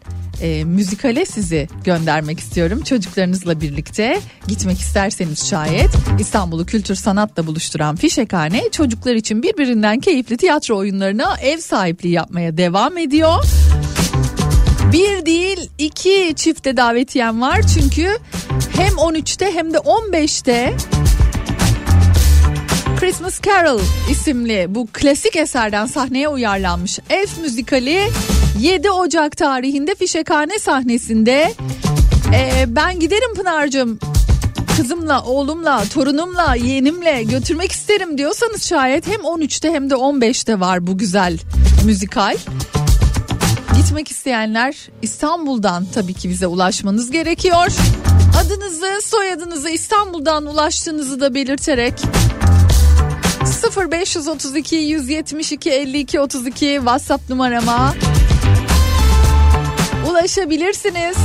e, 0.42 0.64
müzikale 0.64 1.24
sizi 1.24 1.68
göndermek 1.85 2.40
istiyorum. 2.40 2.83
Çocuklarınızla 2.83 3.61
birlikte 3.61 4.20
gitmek 4.48 4.78
isterseniz 4.78 5.48
şayet 5.48 5.90
İstanbul'u 6.18 6.66
kültür 6.66 6.94
sanatla 6.94 7.46
buluşturan 7.46 7.96
Fişekhane 7.96 8.70
çocuklar 8.72 9.14
için 9.14 9.42
birbirinden 9.42 10.00
keyifli 10.00 10.37
tiyatro 10.37 10.76
oyunlarına 10.76 11.37
ev 11.42 11.59
sahipliği 11.59 12.12
yapmaya 12.12 12.56
devam 12.56 12.98
ediyor. 12.98 13.44
Bir 14.92 15.26
değil 15.26 15.70
iki 15.79 16.33
çifte 16.37 16.76
davetiyem 16.76 17.40
var 17.40 17.61
çünkü 17.74 18.16
hem 18.76 18.92
13'te 18.92 19.53
hem 19.55 19.74
de 19.74 19.76
15'te 19.76 20.74
Christmas 23.00 23.40
Carol 23.46 23.81
isimli 24.11 24.66
bu 24.68 24.88
klasik 24.92 25.37
eserden 25.37 25.87
sahneye 25.87 26.29
uyarlanmış 26.29 26.98
Elf 27.11 27.38
müzikali 27.38 28.11
7 28.59 28.90
Ocak 28.90 29.37
tarihinde 29.37 29.94
Fişekhane 29.94 30.59
sahnesinde. 30.59 31.53
Ee, 32.35 32.64
ben 32.68 33.00
giderim 33.00 33.35
Pınar'cığım 33.35 33.98
kızımla, 34.76 35.22
oğlumla, 35.22 35.85
torunumla, 35.94 36.55
yeğenimle 36.55 37.22
götürmek 37.22 37.72
isterim 37.72 38.18
diyorsanız 38.18 38.64
şayet 38.64 39.07
hem 39.07 39.20
13'te 39.20 39.70
hem 39.70 39.90
de 39.90 39.94
15'te 39.94 40.61
var 40.61 40.87
bu 40.87 40.98
güzel 40.98 41.38
müzikal. 41.85 42.37
Gitmek 43.90 44.11
isteyenler 44.11 44.76
İstanbul'dan 45.03 45.87
tabii 45.94 46.14
ki 46.14 46.29
bize 46.29 46.46
ulaşmanız 46.46 47.11
gerekiyor. 47.11 47.66
Adınızı, 48.40 49.00
soyadınızı 49.03 49.70
İstanbul'dan 49.70 50.46
ulaştığınızı 50.46 51.20
da 51.20 51.35
belirterek 51.35 51.94
0532 53.76 54.76
172 54.76 55.70
52 55.70 56.20
32 56.20 56.74
WhatsApp 56.76 57.31
numarama 57.31 57.94
ulaşabilirsiniz. 60.11 61.16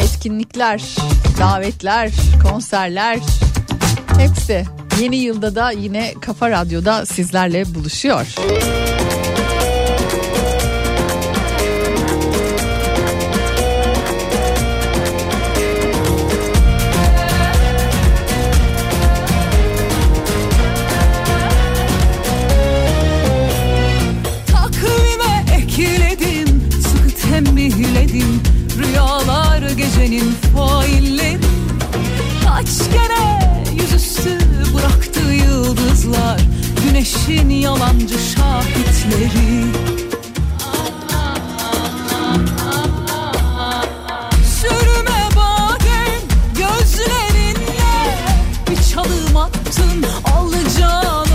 Etkinlikler, 0.00 0.82
davetler, 1.38 2.10
konserler 2.42 3.18
hepsi 4.18 4.64
yeni 5.02 5.16
yılda 5.16 5.54
da 5.54 5.70
yine 5.70 6.14
Kafa 6.20 6.50
Radyo'da 6.50 7.06
sizlerle 7.06 7.74
buluşuyor. 7.74 8.26
Güneşin 37.26 37.50
yalancı 37.50 38.18
şahitleri. 38.18 39.64
Sürme 44.60 45.28
badem 45.36 46.20
gözlerinle 46.54 48.16
Bir 48.70 48.92
çalım 48.94 49.36
attın 49.36 50.04
alacağın 50.36 51.31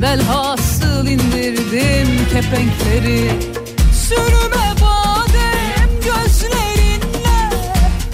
Velhasıl 0.00 1.06
indirdim 1.06 2.08
kepenkleri. 2.32 3.30
Sürme 4.08 4.74
badem 4.80 5.90
gözlerinle. 6.04 7.50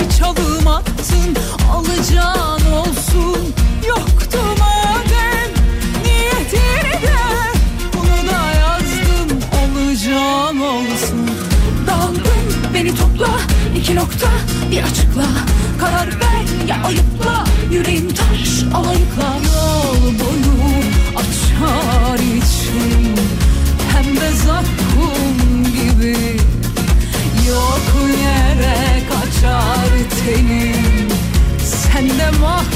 Bir 0.00 0.18
çalım 0.18 0.68
attın 0.68 1.36
alacağın 1.72 2.72
olsun. 2.72 3.54
Yoktu 3.88 4.38
madem 4.58 5.50
niyetini 6.04 7.10
Bunu 7.94 8.30
da 8.30 8.58
yazdım 8.58 9.38
olacağım 9.52 10.62
olsun. 10.62 11.30
Daldım 11.86 12.72
beni 12.74 12.94
topla. 12.96 13.28
İki 13.76 13.94
nokta 13.94 14.28
bir 14.70 14.82
açıkla. 14.82 15.26
Karar 15.80 16.08
ver 16.08 16.68
ya 16.68 16.84
ayıpla. 16.84 17.44
Yüreğim 17.70 18.08
taş 18.08 18.74
alayıkla. 18.74 19.33
kaçar 29.44 29.92
tenim. 30.24 31.08
Sen 31.58 32.08
de 32.08 32.38
mahvolur 32.40 32.73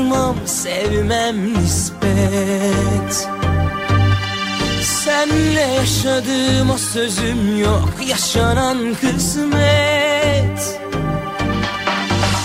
Konuşmam 0.00 0.36
sevmem 0.46 1.54
nispet. 1.54 3.28
Senle 4.82 5.60
yaşadığıma 5.60 6.78
sözüm 6.78 7.60
yok 7.60 7.88
Yaşanan 8.06 8.94
kısmet. 9.00 10.80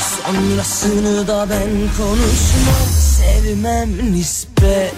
Sonrasını 0.02 1.28
da 1.28 1.48
ben 1.50 1.70
konuşmam 1.98 2.90
Sevmem 2.94 4.14
nispet. 4.14 4.95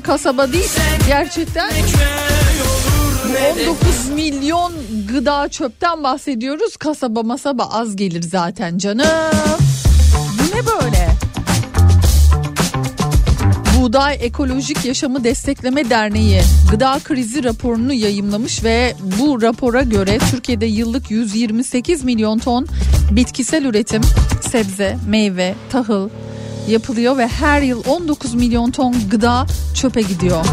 Kasaba 0.00 0.52
değil. 0.52 0.70
Gerçekten 1.06 1.70
Köy 1.70 2.60
olur 2.62 3.34
ne 3.34 3.64
de 3.64 3.70
19 3.70 4.08
milyon 4.14 4.72
gıda 5.12 5.48
çöpten 5.48 6.04
bahsediyoruz. 6.04 6.76
Kasaba 6.76 7.22
masaba 7.22 7.64
az 7.64 7.96
gelir 7.96 8.22
zaten 8.22 8.78
canım. 8.78 9.06
Bu 10.38 10.56
ne 10.56 10.66
böyle? 10.66 11.08
Buğday 13.78 14.18
Ekolojik 14.20 14.84
Yaşamı 14.84 15.24
Destekleme 15.24 15.90
Derneği 15.90 16.40
gıda 16.70 17.00
krizi 17.04 17.44
raporunu 17.44 17.92
yayımlamış 17.92 18.64
ve 18.64 18.94
bu 19.20 19.42
rapora 19.42 19.82
göre 19.82 20.18
Türkiye'de 20.30 20.66
yıllık 20.66 21.10
128 21.10 22.04
milyon 22.04 22.38
ton 22.38 22.66
bitkisel 23.10 23.64
üretim, 23.64 24.02
sebze, 24.50 24.98
meyve, 25.08 25.54
tahıl 25.70 26.08
yapılıyor 26.68 27.16
ve 27.16 27.28
her 27.28 27.62
yıl 27.62 27.82
19 27.86 28.34
milyon 28.34 28.70
ton 28.70 28.94
gıda 29.10 29.46
çöpe 29.74 30.02
gidiyor. 30.02 30.44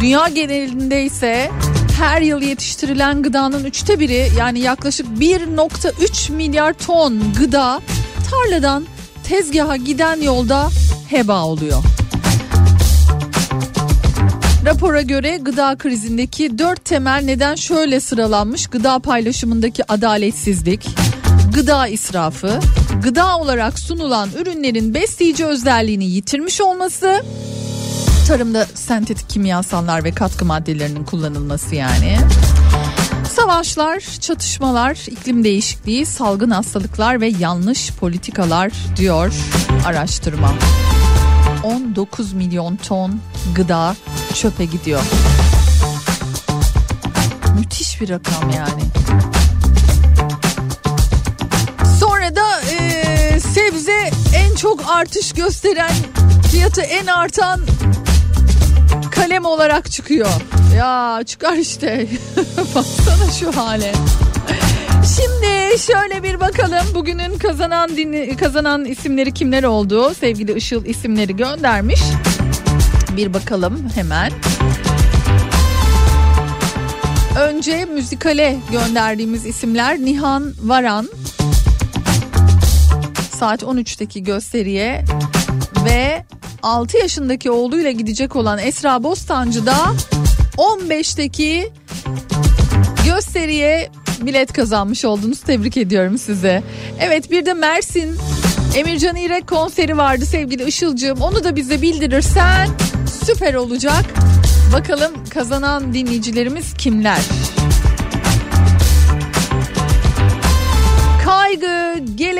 Dünya 0.00 0.28
genelinde 0.28 1.04
ise 1.04 1.50
her 1.98 2.22
yıl 2.22 2.42
yetiştirilen 2.42 3.22
gıdanın 3.22 3.64
üçte 3.64 4.00
biri 4.00 4.28
yani 4.38 4.60
yaklaşık 4.60 5.06
1.3 5.06 6.32
milyar 6.32 6.72
ton 6.72 7.32
gıda 7.38 7.80
tarladan 8.30 8.86
tezgaha 9.24 9.76
giden 9.76 10.20
yolda 10.20 10.68
heba 11.08 11.44
oluyor. 11.44 11.82
Rapora 14.64 15.02
göre 15.02 15.36
gıda 15.36 15.76
krizindeki 15.76 16.58
dört 16.58 16.84
temel 16.84 17.22
neden 17.24 17.54
şöyle 17.54 18.00
sıralanmış. 18.00 18.66
Gıda 18.66 18.98
paylaşımındaki 18.98 19.92
adaletsizlik, 19.92 20.86
gıda 21.54 21.88
israfı, 21.88 22.60
gıda 23.02 23.38
olarak 23.38 23.78
sunulan 23.78 24.30
ürünlerin 24.38 24.94
besleyici 24.94 25.46
özelliğini 25.46 26.04
yitirmiş 26.04 26.60
olması, 26.60 27.22
tarımda 28.28 28.66
sentetik 28.74 29.30
kimyasallar 29.30 30.04
ve 30.04 30.12
katkı 30.12 30.44
maddelerinin 30.44 31.04
kullanılması 31.04 31.74
yani. 31.74 32.18
Savaşlar, 33.30 34.00
çatışmalar, 34.20 35.06
iklim 35.10 35.44
değişikliği, 35.44 36.06
salgın 36.06 36.50
hastalıklar 36.50 37.20
ve 37.20 37.28
yanlış 37.38 37.90
politikalar 37.92 38.72
diyor 38.96 39.32
araştırma. 39.86 40.52
19 41.64 42.32
milyon 42.32 42.76
ton 42.76 43.20
gıda 43.54 43.96
çöpe 44.34 44.64
gidiyor. 44.64 45.02
Müthiş 47.58 48.00
bir 48.00 48.08
rakam 48.08 48.50
yani. 48.50 49.03
Sebze 53.84 54.10
en 54.36 54.54
çok 54.56 54.90
artış 54.90 55.32
gösteren 55.32 55.92
fiyatı 56.50 56.80
en 56.80 57.06
artan 57.06 57.60
kalem 59.10 59.44
olarak 59.44 59.90
çıkıyor. 59.90 60.28
Ya 60.76 61.20
çıkar 61.26 61.56
işte. 61.56 62.06
Baksana 62.74 63.30
şu 63.40 63.56
hale. 63.56 63.92
Şimdi 65.16 65.78
şöyle 65.78 66.22
bir 66.22 66.40
bakalım 66.40 66.86
bugünün 66.94 67.38
kazanan 67.38 67.90
dinle- 67.96 68.36
kazanan 68.36 68.84
isimleri 68.84 69.34
kimler 69.34 69.64
oldu? 69.64 70.14
Sevgili 70.20 70.52
Işıl 70.52 70.84
isimleri 70.84 71.36
göndermiş. 71.36 72.00
Bir 73.16 73.34
bakalım 73.34 73.90
hemen. 73.94 74.32
Önce 77.40 77.84
müzikale 77.84 78.56
gönderdiğimiz 78.72 79.46
isimler 79.46 79.98
Nihan 79.98 80.54
Varan, 80.62 81.08
saat 83.44 83.62
13'teki 83.62 84.22
gösteriye 84.22 85.04
ve 85.84 86.24
6 86.62 86.98
yaşındaki 86.98 87.50
oğluyla 87.50 87.90
gidecek 87.90 88.36
olan 88.36 88.58
Esra 88.58 89.02
Bostancı 89.02 89.66
da 89.66 89.76
15'teki 90.56 91.72
gösteriye 93.06 93.90
bilet 94.20 94.52
kazanmış 94.52 95.04
oldunuz. 95.04 95.40
Tebrik 95.40 95.76
ediyorum 95.76 96.18
size. 96.18 96.62
Evet 97.00 97.30
bir 97.30 97.46
de 97.46 97.54
Mersin 97.54 98.16
Emircan 98.76 99.16
İrek 99.16 99.46
konseri 99.46 99.96
vardı 99.96 100.26
sevgili 100.26 100.64
Işılcığım. 100.64 101.20
Onu 101.20 101.44
da 101.44 101.56
bize 101.56 101.82
bildirirsen 101.82 102.68
süper 103.24 103.54
olacak. 103.54 104.04
Bakalım 104.72 105.12
kazanan 105.30 105.94
dinleyicilerimiz 105.94 106.74
kimler? 106.74 107.20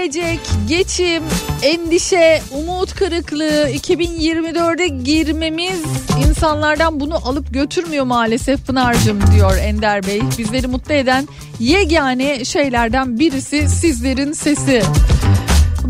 Gelecek, 0.05 0.41
geçim, 0.69 1.23
endişe, 1.63 2.43
umut 2.53 2.95
kırıklığı 2.95 3.69
2024'e 3.71 4.89
girmemiz 4.89 5.81
insanlardan 6.29 7.01
bunu 7.01 7.17
alıp 7.29 7.55
götürmüyor 7.55 8.05
maalesef 8.05 8.67
Pınar'cığım 8.67 9.21
diyor 9.35 9.57
Ender 9.59 10.07
Bey. 10.07 10.21
Bizleri 10.39 10.67
mutlu 10.67 10.95
eden 10.95 11.29
yegane 11.61 12.45
şeylerden 12.45 13.19
birisi 13.19 13.69
sizlerin 13.69 14.33
sesi. 14.33 14.83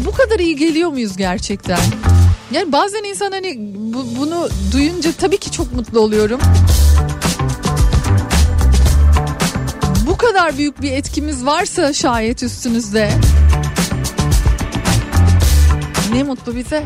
Bu 0.05 0.13
kadar 0.13 0.39
iyi 0.39 0.57
geliyor 0.57 0.91
muyuz 0.91 1.17
gerçekten? 1.17 1.79
Yani 2.53 2.73
bazen 2.73 3.05
insan 3.05 3.33
hani 3.33 3.59
bu- 3.77 4.07
bunu 4.21 4.49
duyunca 4.73 5.13
tabii 5.13 5.39
ki 5.39 5.51
çok 5.51 5.73
mutlu 5.73 6.01
oluyorum. 6.01 6.41
Bu 10.07 10.17
kadar 10.17 10.59
büyük 10.59 10.83
bir 10.83 10.93
etkimiz 10.93 11.47
varsa 11.47 11.93
şayet 11.93 12.43
üstünüzde. 12.43 13.11
Ne 16.13 16.23
mutlu 16.23 16.57
bize. 16.57 16.85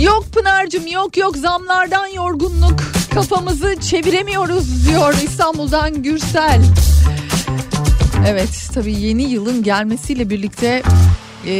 Yok 0.00 0.24
Pınar'cığım 0.32 0.86
yok 0.86 1.16
yok 1.16 1.36
zamlardan 1.36 2.06
yorgunluk 2.06 2.80
kafamızı 3.14 3.76
çeviremiyoruz 3.80 4.88
diyor 4.88 5.14
İstanbul'dan 5.24 6.02
Gürsel. 6.02 6.62
Evet 8.28 8.70
tabii 8.74 9.00
yeni 9.00 9.22
yılın 9.22 9.62
gelmesiyle 9.62 10.30
birlikte 10.30 10.82
e, 11.46 11.52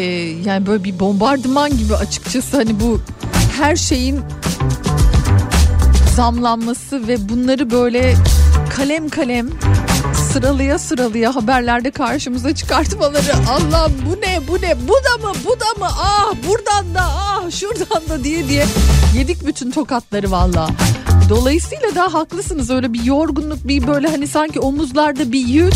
yani 0.46 0.66
böyle 0.66 0.84
bir 0.84 1.00
bombardıman 1.00 1.76
gibi 1.76 1.94
açıkçası 1.94 2.56
hani 2.56 2.80
bu 2.80 3.00
her 3.58 3.76
şeyin 3.76 4.20
zamlanması 6.16 7.08
ve 7.08 7.28
bunları 7.28 7.70
böyle 7.70 8.14
kalem 8.76 9.08
kalem 9.08 9.50
sıralaya 10.32 10.78
sıralaya 10.78 11.36
haberlerde 11.36 11.90
karşımıza 11.90 12.54
çıkartmaları 12.54 13.32
Allah 13.50 13.88
bu 14.06 14.20
ne 14.20 14.48
bu 14.48 14.62
ne 14.62 14.88
bu 14.88 14.92
da 14.92 15.26
mı 15.28 15.34
bu 15.44 15.60
da 15.60 15.84
mı 15.84 15.88
ah 15.98 16.34
buradan 16.48 16.94
da 16.94 17.02
ah 17.02 17.50
şuradan 17.50 18.08
da 18.08 18.24
diye 18.24 18.48
diye 18.48 18.66
yedik 19.16 19.46
bütün 19.46 19.70
tokatları 19.70 20.30
valla. 20.30 20.68
Dolayısıyla 21.28 21.94
da 21.94 22.14
haklısınız 22.14 22.70
öyle 22.70 22.92
bir 22.92 23.04
yorgunluk 23.04 23.68
bir 23.68 23.86
böyle 23.86 24.08
hani 24.08 24.26
sanki 24.26 24.60
omuzlarda 24.60 25.32
bir 25.32 25.46
yük. 25.46 25.74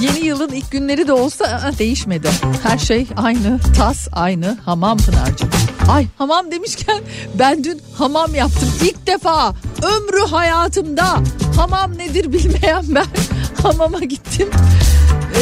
Yeni 0.00 0.26
yılın 0.26 0.52
ilk 0.52 0.70
günleri 0.70 1.08
de 1.08 1.12
olsa 1.12 1.72
değişmedi. 1.78 2.28
Her 2.62 2.78
şey 2.78 3.06
aynı 3.16 3.60
tas 3.76 4.08
aynı 4.12 4.58
hamam 4.64 4.98
Pınar'cığım. 4.98 5.50
Ay 5.88 6.06
hamam 6.18 6.50
demişken 6.50 7.00
ben 7.34 7.64
dün 7.64 7.80
hamam 7.98 8.34
yaptım 8.34 8.68
ilk 8.82 9.06
defa 9.06 9.54
ömrü 9.82 10.26
hayatımda 10.30 11.18
hamam 11.56 11.98
nedir 11.98 12.32
bilmeyen 12.32 12.84
ben 12.94 13.06
hamama 13.62 13.98
gittim. 13.98 14.48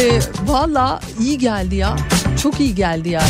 Ee, 0.00 0.20
Valla 0.46 1.00
iyi 1.20 1.38
geldi 1.38 1.76
ya 1.76 1.96
çok 2.42 2.60
iyi 2.60 2.74
geldi 2.74 3.08
yani. 3.08 3.26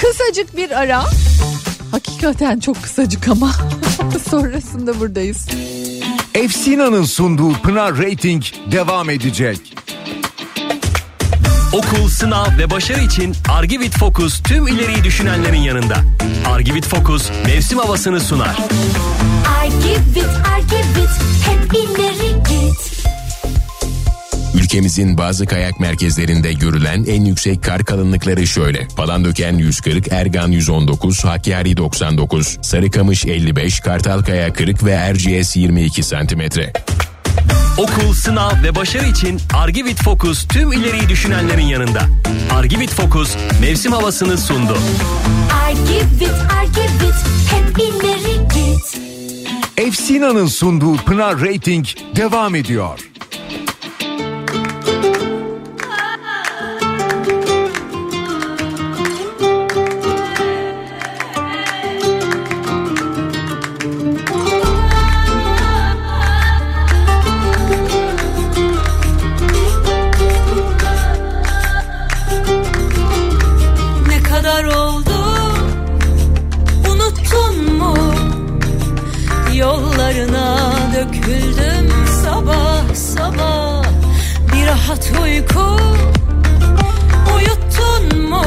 Kısacık 0.00 0.56
bir 0.56 0.70
ara 0.70 1.04
hakikaten 1.90 2.60
çok 2.60 2.82
kısacık 2.82 3.28
ama 3.28 3.52
sonrasında 4.30 5.00
buradayız. 5.00 5.46
Efsina'nın 6.34 7.04
sunduğu 7.04 7.52
Pınar 7.52 7.98
Rating 7.98 8.42
devam 8.72 9.10
edecek. 9.10 9.74
Okul, 11.72 12.08
sınav 12.08 12.58
ve 12.58 12.70
başarı 12.70 13.00
için 13.00 13.34
Argivit 13.48 13.98
Focus 13.98 14.42
tüm 14.42 14.66
ileriyi 14.66 15.04
düşünenlerin 15.04 15.60
yanında. 15.60 15.96
Argivit 16.46 16.86
Focus 16.86 17.30
mevsim 17.46 17.78
havasını 17.78 18.20
sunar. 18.20 18.56
I 19.66 19.68
give 19.82 20.20
it, 20.20 20.26
I 20.26 20.66
give 20.70 21.02
it, 21.04 21.10
hep 21.46 21.74
ileri 21.74 22.32
git. 22.48 22.98
Ülkemizin 24.54 25.18
bazı 25.18 25.46
kayak 25.46 25.80
merkezlerinde 25.80 26.52
görülen 26.52 27.04
en 27.08 27.24
yüksek 27.24 27.62
kar 27.62 27.84
kalınlıkları 27.84 28.46
şöyle. 28.46 28.88
Palandöken 28.96 29.54
140, 29.58 30.12
Ergan 30.12 30.48
119, 30.48 31.24
Hakkari 31.24 31.76
99, 31.76 32.58
Sarıkamış 32.62 33.26
55, 33.26 33.80
Kartalkaya 33.80 34.52
40 34.52 34.84
ve 34.84 34.90
Erciyes 34.90 35.56
22 35.56 36.02
santimetre. 36.02 36.72
Okul, 37.78 38.12
sınav 38.12 38.62
ve 38.62 38.74
başarı 38.74 39.06
için 39.06 39.40
Argivit 39.54 40.02
Focus 40.02 40.46
tüm 40.48 40.72
ileriyi 40.72 41.08
düşünenlerin 41.08 41.66
yanında. 41.66 42.02
Argivit 42.52 42.90
Focus 42.90 43.36
mevsim 43.60 43.92
havasını 43.92 44.38
sundu. 44.38 44.76
I 45.70 45.74
give 45.74 46.24
it, 46.24 46.32
I 46.32 46.66
give 46.74 47.08
it, 47.08 47.14
hep 47.50 47.78
ileri 47.78 48.38
git. 48.54 48.98
Efsina'nın 49.76 50.46
sunduğu 50.46 50.96
Pınar 50.96 51.40
Rating 51.40 51.86
devam 52.16 52.54
ediyor. 52.54 53.07
Rahat 84.88 85.12
uyku. 85.22 85.66
Uyuttun 87.36 88.04
mu 88.30 88.44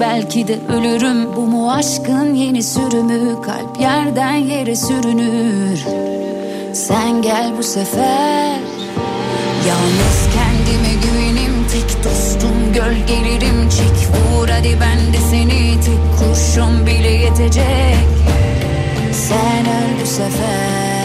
belki 0.00 0.48
de 0.48 0.58
ölürüm. 0.68 1.36
Bu 1.36 1.40
mu 1.40 1.72
aşkın 1.72 2.34
yeni 2.34 2.62
sürümü? 2.62 3.42
Kalp 3.42 3.80
yerden 3.80 4.36
yere 4.36 4.76
sürünür. 4.76 5.84
Sen 6.72 7.22
gel 7.22 7.52
bu 7.58 7.62
sefer. 7.62 8.56
Yalnız 9.68 10.18
kendime 10.34 10.94
güvenim 11.02 11.66
tek 11.72 12.04
dostum 12.04 12.72
gölgelerim 12.74 13.68
çek 13.68 14.08
vur 14.16 14.48
hadi 14.48 14.78
ben 14.80 15.12
de 15.12 15.18
seni. 15.30 15.80
Tek 15.80 16.18
kurşun 16.18 16.86
bile 16.86 17.10
yetecek. 17.10 18.06
Sen 19.12 19.66
öl 19.66 20.02
bu 20.02 20.06
sefer 20.06 20.95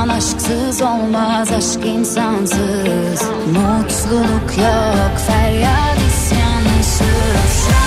insan 0.00 0.08
aşksız 0.16 0.82
olmaz 0.82 1.52
aşk 1.52 1.86
insansız. 1.86 3.22
Mutluluk 3.46 4.58
yok 4.58 5.18
feryat 5.26 5.98
isyansız 6.08 7.68
Çok 7.68 7.79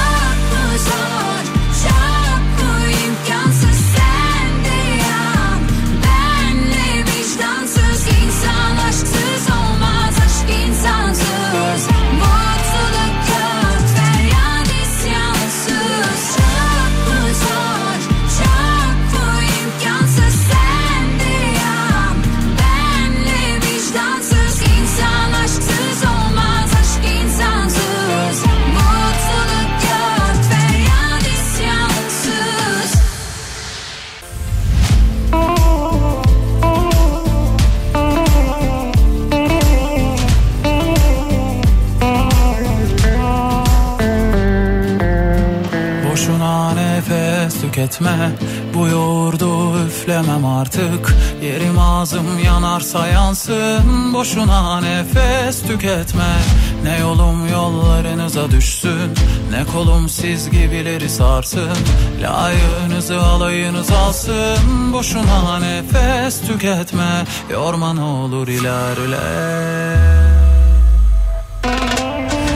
nefes 47.74 47.90
tüketme 47.90 48.32
Bu 48.74 48.88
yoğurdu 48.88 49.86
üflemem 49.86 50.46
artık. 50.46 51.16
Yerim 51.42 51.80
ağzım 51.80 52.40
yanarsa 52.46 53.08
yansın 53.08 54.14
Boşuna 54.14 54.82
nefes 54.82 55.62
tüketme. 55.62 56.36
Ne 56.84 57.00
yolum 57.00 57.48
yollarınıza 57.48 58.52
düşsün 58.52 59.14
Ne 59.52 59.66
kolum 59.74 60.10
siz 60.10 60.50
gibileri 60.50 61.10
sarsın. 61.10 61.78
Layığınızı 62.22 63.22
alayınız 63.22 63.92
alsın 63.92 64.94
Boşuna 64.94 65.60
nefes 65.60 66.42
tüketme. 66.42 67.26
Yorma 67.52 67.94
ne 67.94 68.02
olur 68.02 68.48
ilerle. 68.48 69.18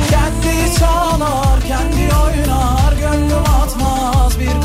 Kendi 0.09 0.79
çalar, 0.79 1.61
kendi 1.67 2.15
oynar 2.15 2.93
Gönlüm 2.99 3.56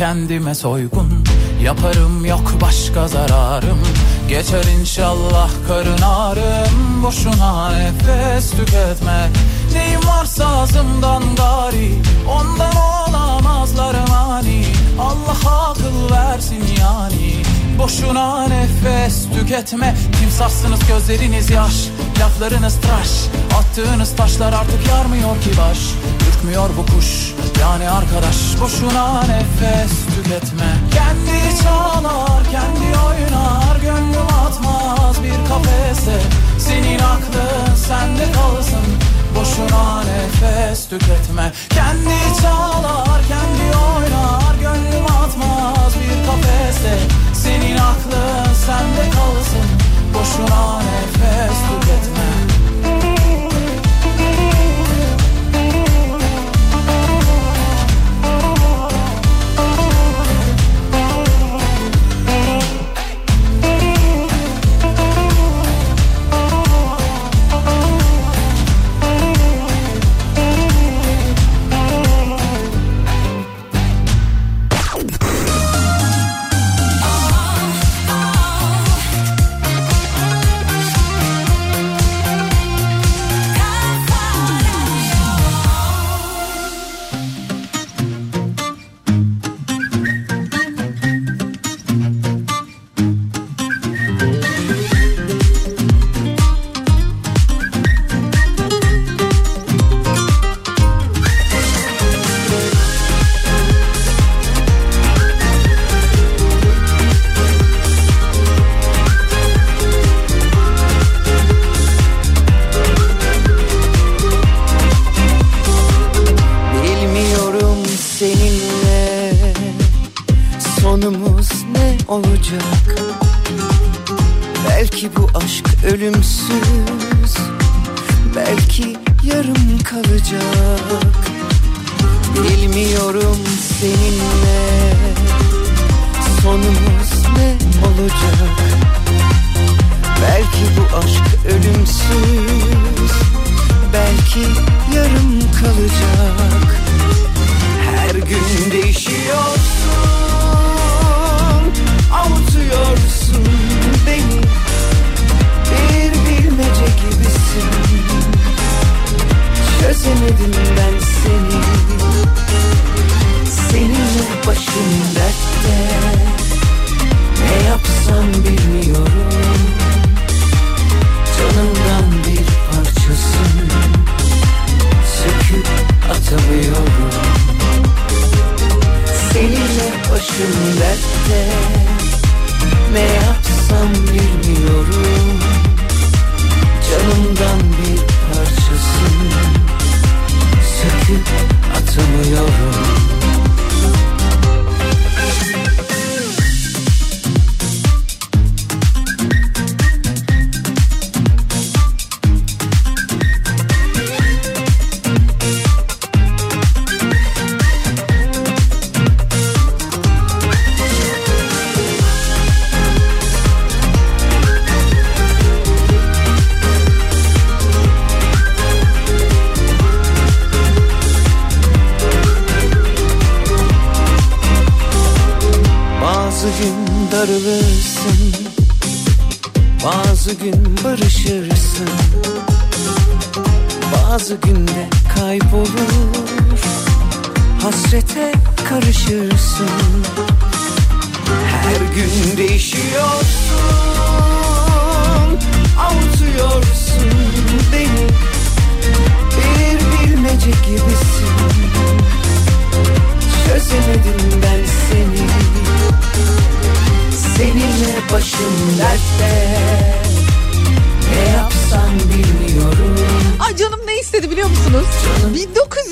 kendime 0.00 0.54
soygun. 0.54 1.24
Yaparım 1.62 2.24
yok 2.24 2.52
başka 2.60 3.08
zararım. 3.08 3.78
Geçer 4.28 4.64
inşallah 4.80 5.50
karın 5.68 6.02
ağrım. 6.02 7.02
Boşuna 7.02 7.72
nefes 7.72 8.50
tüketme. 8.50 9.28
Neyim 9.72 10.00
varsa 10.08 10.46
ağzımdan 10.46 11.22
gari. 11.36 11.92
Ondan 12.28 12.72
olamazlar 12.76 13.94
mani 14.08 14.64
Allah 15.00 15.68
akıl 15.70 16.14
versin 16.14 16.64
yani 16.80 17.39
Boşuna 17.82 18.46
nefes 18.48 19.28
tüketme. 19.34 19.94
Timsahsınız 20.20 20.80
gözleriniz 20.88 21.50
yaş 21.50 21.74
Laflarınız 22.20 22.80
tıraş. 22.80 23.08
Attığınız 23.58 24.16
taşlar 24.16 24.52
artık 24.52 24.88
yarmıyor 24.88 25.40
ki 25.40 25.50
baş. 25.58 25.78
Ürkmüyor 26.28 26.70
bu 26.76 26.86
kuş 26.86 27.34
yani 27.60 27.90
arkadaş. 27.90 28.36
Boşuna 28.60 29.22
nefes 29.22 29.92
tüketme. 30.16 30.70
Kendi 30.94 31.62
çalar 31.62 32.42
kendi 32.50 32.98
oynar. 32.98 33.76
Gönlüm 33.82 34.26
atmaz 34.46 35.22
bir 35.22 35.48
kafese. 35.48 36.20
Senin 36.58 36.98
aklın 36.98 37.74
sende 37.74 38.32
kalsın. 38.32 38.86
Boşuna 39.34 40.02
nefes 40.02 40.88
tüketme. 40.88 41.52
Kendi 41.70 42.40
çalar 42.42 43.20
kendi 43.28 43.76
oynar 43.76 44.39
kafese 46.70 46.98
Senin 47.34 47.76
aklın 47.76 48.54
sende 48.54 49.10
kalsın. 49.10 49.66
Boşuna 50.14 50.78
nefes 50.78 51.58
tüketme 51.58 52.59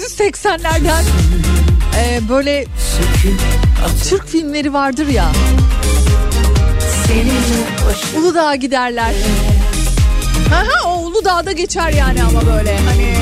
1980'lerden 0.09 1.05
e, 1.99 2.29
böyle 2.29 2.65
Türk 4.09 4.29
filmleri 4.29 4.73
vardır 4.73 5.07
ya. 5.07 5.33
Uludağ'a 8.19 8.55
giderler. 8.55 9.15
Aha, 10.55 10.89
o 10.89 10.99
Uludağ'da 10.99 11.53
geçer 11.53 11.93
yani 11.93 12.23
ama 12.25 12.47
böyle 12.47 12.79
hani 12.79 13.15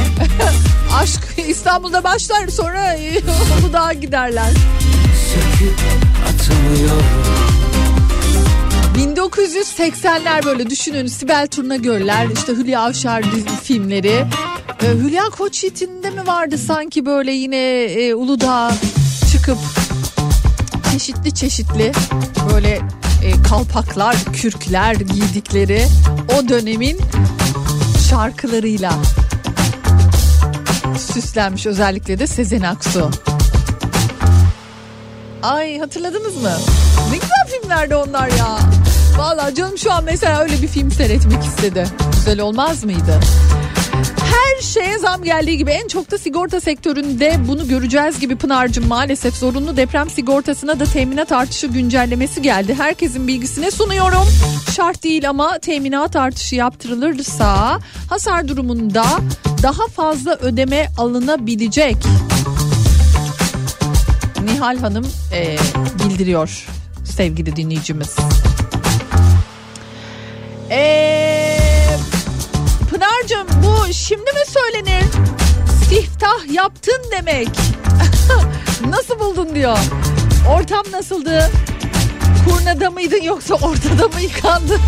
aşk 1.03 1.20
İstanbul'da 1.49 2.05
başlar 2.05 2.49
sonra 2.49 2.97
Uludağ'a 3.61 3.93
giderler. 3.93 4.51
Söküp 5.34 5.78
atamıyorum 6.28 7.26
1980'ler 8.97 10.44
böyle 10.44 10.70
düşünün 10.70 11.07
Sibel 11.07 11.47
Turnagöller 11.47 12.26
işte 12.34 12.53
Hülya 12.53 12.80
Avşar 12.80 13.24
filmleri. 13.62 14.24
Ee, 14.82 14.88
Hülya 14.88 15.24
Koçyiğit'in 15.24 16.03
de 16.03 16.11
mi 16.11 16.26
vardı 16.26 16.59
sanki 16.59 17.07
böyle 17.07 17.32
yine 17.32 17.82
e, 17.82 18.14
Uludağ 18.14 18.72
çıkıp 19.32 19.59
çeşitli 20.92 21.34
çeşitli 21.34 21.92
böyle 22.53 22.80
e, 23.24 23.42
kalpaklar, 23.49 24.16
kürkler 24.32 24.94
giydikleri 24.94 25.86
o 26.38 26.49
dönemin 26.49 26.99
şarkılarıyla 28.11 28.92
süslenmiş 31.12 31.66
özellikle 31.66 32.18
de 32.18 32.26
Sezen 32.26 32.62
Aksu. 32.62 33.11
Ay 35.42 35.78
hatırladınız 35.78 36.36
mı? 36.36 36.53
Ne 37.11 37.16
güzel 37.16 37.61
filmlerdi 37.61 37.97
onlar 37.97 38.28
ya. 38.28 38.59
Vallahi 39.18 39.54
canım 39.54 39.78
şu 39.78 39.92
an 39.92 40.04
mesela 40.04 40.42
öyle 40.42 40.62
bir 40.62 40.68
film 40.68 40.90
seyretmek 40.90 41.44
istedi. 41.44 41.86
Güzel 42.12 42.40
olmaz 42.40 42.84
mıydı? 42.84 43.20
Her 44.20 44.62
şeye 44.62 44.98
zam 44.98 45.22
geldiği 45.22 45.58
gibi 45.58 45.70
en 45.70 45.88
çok 45.88 46.10
da 46.10 46.18
sigorta 46.18 46.60
sektöründe 46.60 47.36
bunu 47.48 47.68
göreceğiz 47.68 48.20
gibi 48.20 48.36
Pınar'cığım 48.36 48.86
maalesef 48.86 49.34
zorunlu 49.34 49.76
deprem 49.76 50.10
sigortasına 50.10 50.80
da 50.80 50.84
teminat 50.84 51.32
artışı 51.32 51.66
güncellemesi 51.66 52.42
geldi. 52.42 52.74
Herkesin 52.74 53.28
bilgisine 53.28 53.70
sunuyorum. 53.70 54.28
Şart 54.76 55.02
değil 55.02 55.28
ama 55.28 55.58
teminat 55.58 56.16
artışı 56.16 56.54
yaptırılırsa 56.54 57.80
hasar 58.10 58.48
durumunda 58.48 59.04
daha 59.62 59.86
fazla 59.88 60.36
ödeme 60.36 60.88
alınabilecek. 60.98 61.96
Nihal 64.44 64.78
Hanım 64.78 65.06
e, 65.32 65.56
bildiriyor 66.04 66.66
sevgili 67.04 67.56
dinleyicimiz. 67.56 68.16
Eee 70.70 71.98
Pınar'cığım 72.90 73.46
bu 73.62 73.92
şimdi 73.92 74.32
mi 74.32 74.40
söylenir? 74.46 75.04
Siftah 75.88 76.52
yaptın 76.54 77.02
demek. 77.10 77.48
Nasıl 78.88 79.18
buldun 79.18 79.54
diyor. 79.54 79.78
Ortam 80.50 80.82
nasıldı? 80.92 81.50
Kurnada 82.48 82.90
mıydın 82.90 83.22
yoksa 83.22 83.54
ortada 83.54 84.08
mı 84.08 84.20
yıkandın? 84.20 84.76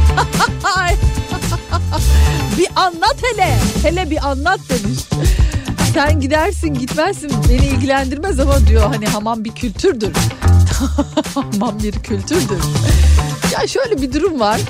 Bir 2.58 2.68
anlat 2.76 3.16
hele. 3.22 3.58
Hele 3.82 4.10
bir 4.10 4.28
anlat 4.28 4.60
demiş. 4.68 4.98
Sen 5.94 6.20
gidersin 6.20 6.74
gitmezsin 6.74 7.30
beni 7.48 7.66
ilgilendirmez 7.66 8.40
ama 8.40 8.66
diyor 8.66 8.82
hani 8.92 9.06
hamam 9.06 9.44
bir 9.44 9.54
kültürdür. 9.54 10.12
hamam 11.34 11.78
bir 11.82 11.92
kültürdür. 11.92 12.58
Ya 13.52 13.66
şöyle 13.66 14.02
bir 14.02 14.12
durum 14.12 14.40
var. 14.40 14.60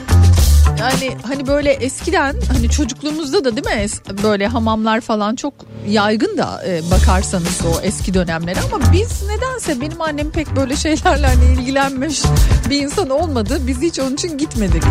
Yani 0.78 1.16
hani 1.22 1.46
böyle 1.46 1.72
eskiden 1.72 2.36
hani 2.52 2.70
çocukluğumuzda 2.70 3.44
da 3.44 3.56
değil 3.56 3.76
mi 3.76 3.86
böyle 4.22 4.46
hamamlar 4.46 5.00
falan 5.00 5.36
çok 5.36 5.54
yaygın 5.88 6.38
da 6.38 6.62
e, 6.66 6.90
bakarsanız 6.90 7.61
o 7.74 7.80
eski 7.80 8.14
dönemlere 8.14 8.59
ama 8.61 8.92
biz 8.92 9.22
nedense 9.22 9.80
benim 9.80 10.00
annem 10.00 10.30
pek 10.30 10.56
böyle 10.56 10.76
şeylerle 10.76 11.26
hani 11.26 11.44
ilgilenmiş 11.44 12.22
bir 12.70 12.82
insan 12.82 13.11
olmadı. 13.11 13.59
Biz 13.66 13.82
hiç 13.82 14.00
onun 14.00 14.14
için 14.14 14.38
gitmedik. 14.38 14.82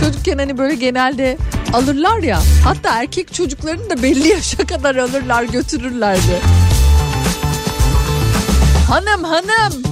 Çocukken 0.00 0.38
hani 0.38 0.58
böyle 0.58 0.74
genelde 0.74 1.38
alırlar 1.72 2.18
ya 2.18 2.40
hatta 2.64 3.00
erkek 3.00 3.34
çocuklarını 3.34 3.90
da 3.90 4.02
belli 4.02 4.28
yaşa 4.28 4.66
kadar 4.66 4.96
alırlar 4.96 5.42
götürürlerdi. 5.42 6.40
Hanım 8.88 9.24
hanım 9.24 9.82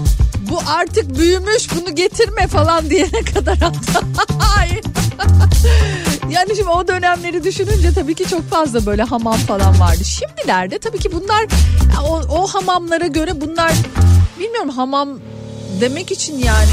bu 0.50 0.60
artık 0.66 1.18
büyümüş 1.18 1.68
bunu 1.76 1.94
getirme 1.94 2.46
falan 2.46 2.90
diyene 2.90 3.22
kadar 3.34 3.58
hatta. 3.60 4.08
Yani 6.30 6.56
şimdi 6.56 6.68
o 6.68 6.88
dönemleri 6.88 7.44
düşününce 7.44 7.92
tabii 7.92 8.14
ki 8.14 8.28
çok 8.28 8.50
fazla 8.50 8.86
böyle 8.86 9.02
hamam 9.02 9.34
falan 9.36 9.80
vardı. 9.80 10.04
Şimdilerde 10.04 10.78
tabii 10.78 10.98
ki 10.98 11.12
bunlar 11.12 11.46
o, 12.08 12.16
o 12.16 12.46
hamamlara 12.46 13.06
göre 13.06 13.40
bunlar 13.40 13.72
bilmiyorum 14.40 14.70
hamam 14.70 15.08
demek 15.80 16.12
için 16.12 16.38
yani 16.38 16.70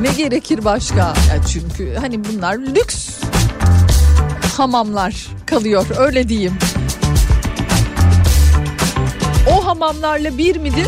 ne 0.00 0.12
gerekir 0.12 0.64
başka? 0.64 0.96
Ya 0.98 1.42
çünkü 1.52 1.94
hani 2.00 2.24
bunlar 2.24 2.58
lüks 2.58 3.08
hamamlar 4.56 5.26
kalıyor 5.46 5.86
öyle 5.98 6.28
diyeyim. 6.28 6.58
O 9.50 9.66
hamamlarla 9.66 10.38
bir 10.38 10.56
midir? 10.56 10.86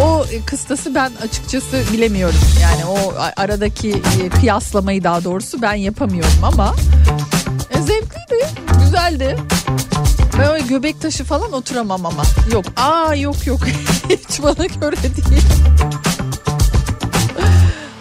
O 0.00 0.24
kıstası 0.46 0.94
ben 0.94 1.12
açıkçası 1.22 1.82
bilemiyorum. 1.92 2.38
Yani 2.62 2.84
o 2.84 3.14
aradaki 3.36 3.90
e, 3.90 4.28
kıyaslamayı 4.28 5.04
daha 5.04 5.24
doğrusu 5.24 5.62
ben 5.62 5.74
yapamıyorum 5.74 6.44
ama 6.44 6.74
e, 7.70 7.80
zevkliydi, 7.82 8.46
güzeldi. 8.84 9.36
Ben 10.38 10.50
öyle 10.50 10.66
göbek 10.66 11.00
taşı 11.00 11.24
falan 11.24 11.52
oturamam 11.52 12.06
ama. 12.06 12.22
Yok, 12.52 12.64
aa 12.76 13.14
yok 13.14 13.46
yok. 13.46 13.60
Hiç 14.08 14.42
bana 14.42 14.66
göre 14.66 14.96
değil. 15.02 15.42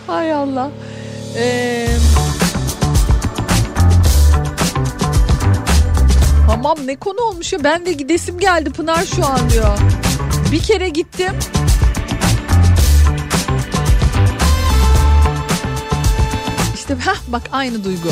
Hay 0.07 0.33
Allah. 0.33 0.69
Ee, 1.37 1.87
Hamam 6.47 6.77
ne 6.85 6.95
konu 6.95 7.21
olmuş 7.21 7.53
ya 7.53 7.63
ben 7.63 7.85
de 7.85 7.93
gidesim 7.93 8.39
geldi 8.39 8.69
Pınar 8.69 9.05
şu 9.15 9.25
an 9.25 9.49
diyor. 9.49 9.77
Bir 10.51 10.59
kere 10.59 10.89
gittim. 10.89 11.33
İşte 16.75 16.95
heh, 16.95 17.19
bak 17.27 17.41
aynı 17.51 17.83
duygu. 17.83 18.09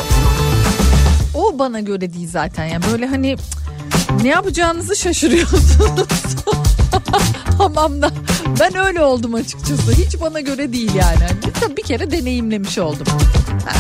O 1.36 1.60
bana 1.60 1.80
göre 1.80 2.14
değil 2.14 2.30
zaten 2.32 2.66
ya 2.66 2.80
böyle 2.92 3.06
hani 3.06 3.36
ne 4.24 4.28
yapacağınızı 4.28 4.96
şaşırıyorsunuz. 4.96 6.08
Hamamda. 7.58 8.12
Ben 8.60 8.78
öyle 8.78 9.02
oldum 9.02 9.34
açıkçası. 9.34 9.92
Hiç 9.92 10.22
bana 10.22 10.40
göre 10.40 10.74
değil 10.74 10.94
yani. 10.96 11.28
Tabii 11.62 11.78
bir 11.78 11.84
kere 11.84 12.12
deneyimlemiş 12.12 12.78
oldum. 12.78 13.08
Ha, 13.66 13.80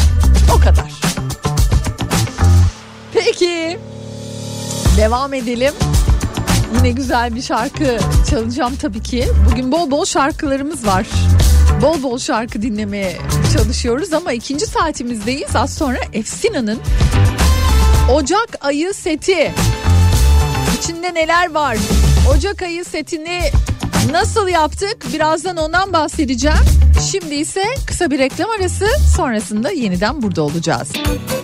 o 0.55 0.59
kadar. 0.59 0.91
Peki. 3.13 3.79
Devam 4.97 5.33
edelim. 5.33 5.73
Yine 6.77 6.91
güzel 6.91 7.35
bir 7.35 7.41
şarkı 7.41 7.99
çalacağım 8.29 8.75
tabii 8.75 9.03
ki. 9.03 9.27
Bugün 9.51 9.71
bol 9.71 9.91
bol 9.91 10.05
şarkılarımız 10.05 10.87
var. 10.87 11.07
Bol 11.81 12.03
bol 12.03 12.17
şarkı 12.17 12.61
dinlemeye 12.61 13.17
çalışıyoruz 13.57 14.13
ama 14.13 14.31
ikinci 14.31 14.65
saatimizdeyiz. 14.65 15.55
Az 15.55 15.73
sonra 15.73 15.97
Efsina'nın 16.13 16.79
Ocak 18.13 18.49
ayı 18.61 18.93
seti. 18.93 19.53
İçinde 20.77 21.13
neler 21.13 21.51
var? 21.51 21.77
Ocak 22.35 22.61
ayı 22.61 22.85
setini 22.85 23.41
nasıl 24.11 24.47
yaptık? 24.47 25.13
Birazdan 25.13 25.57
ondan 25.57 25.93
bahsedeceğim. 25.93 26.57
Şimdi 27.11 27.35
ise 27.35 27.63
kısa 27.87 28.11
bir 28.11 28.19
reklam 28.19 28.49
arası 28.49 28.85
sonrasında 29.15 29.71
yeniden 29.71 30.21
burada 30.21 30.41
olacağız. 30.41 30.89
düşler 30.89 31.38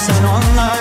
sen 0.00 0.24
onları 0.24 0.79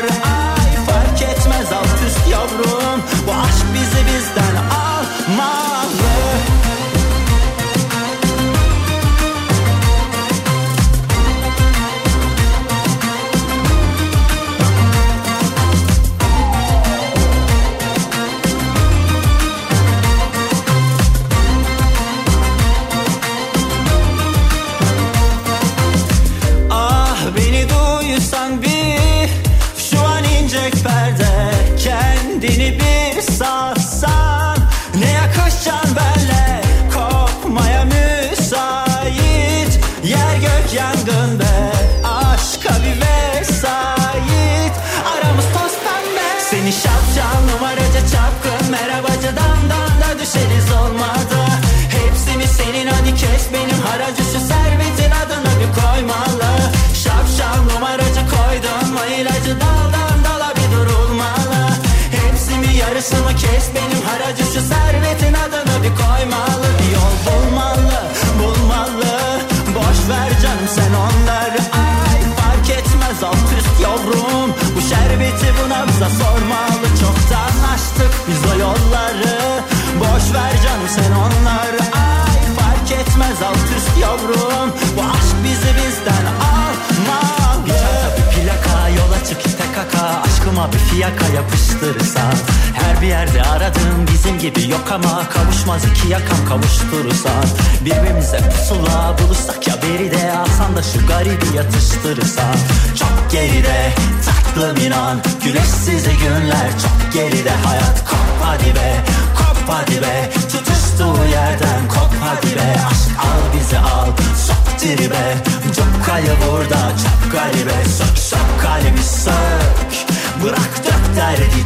Bir 90.73 90.77
fiyaka 90.79 91.27
yapıştırırsan 91.35 92.33
Her 92.73 93.01
bir 93.01 93.07
yerde 93.07 93.43
aradığım 93.43 94.07
bizim 94.13 94.39
gibi 94.39 94.69
yok 94.69 94.91
ama 94.91 95.29
Kavuşmaz 95.29 95.85
iki 95.85 96.07
yakam 96.07 96.45
kavuşturursan 96.49 97.45
Birbirimize 97.85 98.39
pusula 98.49 99.15
bulursak 99.19 99.67
ya 99.67 99.75
beride 99.81 100.31
Alsan 100.31 100.75
da 100.75 100.83
şu 100.83 101.07
garibi 101.07 101.57
yatıştırırsan 101.57 102.55
Çok 102.99 103.31
geride 103.31 103.93
tatlım 104.25 104.85
inan 104.85 105.17
Güneşsiz 105.43 106.03
günler. 106.03 106.69
Çok 106.83 107.13
geride 107.13 107.51
Hayat 107.65 108.05
kop 108.09 108.29
hadi 108.43 108.75
be 108.75 109.03
kop 109.37 109.75
hadi 109.75 110.01
be. 110.01 110.29
Tutuştuğu 110.51 111.25
yerden 111.31 111.87
kop 111.87 112.13
hadi 112.21 112.55
be. 112.55 112.75
Aşk 112.89 113.19
al 113.19 113.59
bizi 113.59 113.79
al 113.79 114.07
sok 114.47 114.79
tribe. 114.79 115.37
Çok 115.75 116.05
kayı 116.05 116.33
burada 116.47 116.91
çok 117.03 117.31
garibe. 117.31 117.85
Sök 117.97 118.17
sök 118.17 118.61
kalbi 118.61 119.03
sök 119.03 120.18
Bırak 120.43 120.85
dök 120.85 121.15
derdi 121.15 121.65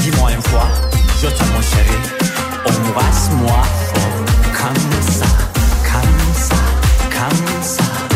Dis-moi 0.00 0.32
une 0.32 0.42
fois 0.42 0.68
Je 1.22 1.28
t'aime 1.28 1.48
mon 1.54 1.62
chéri. 1.62 1.96
Embrasse-moi 2.66 3.62
fort. 3.94 4.24
Comme 4.58 5.02
ça 5.12 5.26
Comme 5.92 6.34
ça 6.34 6.56
Comme 7.10 7.62
ça 7.62 8.09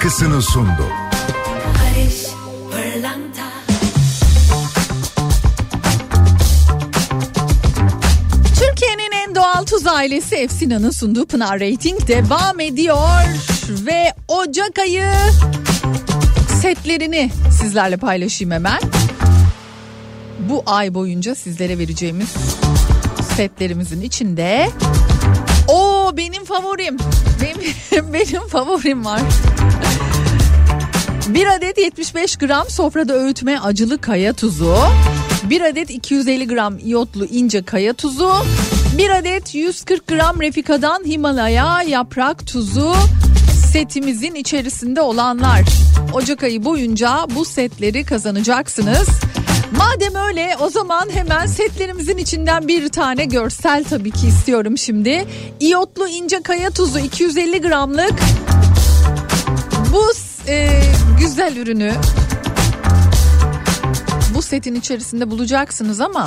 günün 0.00 0.10
şarkısını 0.10 0.42
sundu. 0.42 0.86
Barış 1.66 2.26
Pırlanta 2.70 3.42
Türkiye'nin 8.58 9.12
en 9.12 9.34
doğal 9.34 9.64
tuz 9.64 9.86
ailesi 9.86 10.36
Efsina'nın 10.36 10.90
sunduğu 10.90 11.26
Pınar 11.26 11.60
Rating 11.60 12.08
devam 12.08 12.60
ediyor 12.60 13.08
ve 13.68 14.14
Ocak 14.28 14.78
ayı 14.78 15.12
setlerini 16.62 17.30
sizlerle 17.60 17.96
paylaşayım 17.96 18.50
hemen. 18.52 18.80
Bu 20.48 20.62
ay 20.66 20.94
boyunca 20.94 21.34
sizlere 21.34 21.78
vereceğimiz 21.78 22.28
setlerimizin 23.36 24.00
içinde 24.02 24.70
o 25.68 26.12
benim 26.16 26.44
favorim. 26.44 26.96
Benim, 27.42 28.12
benim 28.12 28.48
favorim 28.48 29.04
var. 29.04 29.20
Bir 31.34 31.46
adet 31.46 31.78
75 31.78 32.36
gram 32.36 32.70
sofrada 32.70 33.14
öğütme 33.14 33.58
acılı 33.58 34.00
kaya 34.00 34.32
tuzu. 34.32 34.76
Bir 35.50 35.60
adet 35.60 35.90
250 35.90 36.46
gram 36.46 36.78
iyotlu 36.78 37.24
ince 37.24 37.62
kaya 37.62 37.92
tuzu. 37.92 38.32
Bir 38.98 39.10
adet 39.10 39.54
140 39.54 40.06
gram 40.06 40.40
Refika'dan 40.40 41.04
Himalaya 41.04 41.82
yaprak 41.82 42.46
tuzu 42.46 42.94
setimizin 43.72 44.34
içerisinde 44.34 45.00
olanlar. 45.00 45.60
Ocak 46.12 46.42
ayı 46.42 46.64
boyunca 46.64 47.26
bu 47.36 47.44
setleri 47.44 48.04
kazanacaksınız. 48.04 49.08
Madem 49.76 50.14
öyle 50.14 50.56
o 50.60 50.70
zaman 50.70 51.08
hemen 51.14 51.46
setlerimizin 51.46 52.18
içinden 52.18 52.68
bir 52.68 52.88
tane 52.88 53.24
görsel 53.24 53.84
tabii 53.84 54.10
ki 54.10 54.26
istiyorum 54.26 54.78
şimdi. 54.78 55.24
İyotlu 55.60 56.08
ince 56.08 56.42
kaya 56.42 56.70
tuzu 56.70 56.98
250 56.98 57.60
gramlık 57.60 58.14
bu 59.92 60.12
e, 60.50 60.82
güzel 61.20 61.56
ürünü 61.56 61.92
bu 64.34 64.42
setin 64.42 64.74
içerisinde 64.74 65.30
bulacaksınız 65.30 66.00
ama 66.00 66.26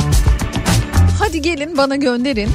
hadi 1.20 1.42
gelin 1.42 1.78
bana 1.78 1.96
gönderin. 1.96 2.50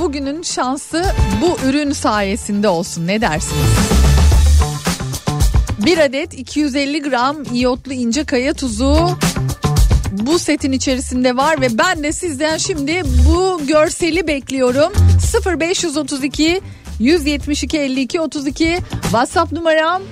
Bugünün 0.00 0.42
şansı 0.42 1.04
bu 1.42 1.68
ürün 1.68 1.92
sayesinde 1.92 2.68
olsun 2.68 3.06
ne 3.06 3.20
dersiniz? 3.20 3.70
Bir 5.86 5.98
adet 5.98 6.34
250 6.34 7.02
gram 7.02 7.36
iyotlu 7.52 7.92
ince 7.92 8.24
kaya 8.24 8.54
tuzu 8.54 9.18
bu 10.12 10.38
setin 10.38 10.72
içerisinde 10.72 11.36
var 11.36 11.60
ve 11.60 11.78
ben 11.78 12.02
de 12.02 12.12
sizden 12.12 12.56
şimdi 12.56 13.02
bu 13.28 13.66
görseli 13.66 14.26
bekliyorum. 14.26 14.92
0532 15.46 16.60
172 17.00 17.78
52 17.78 18.20
32 18.20 18.78
WhatsApp 19.02 19.52
numaram 19.52 20.02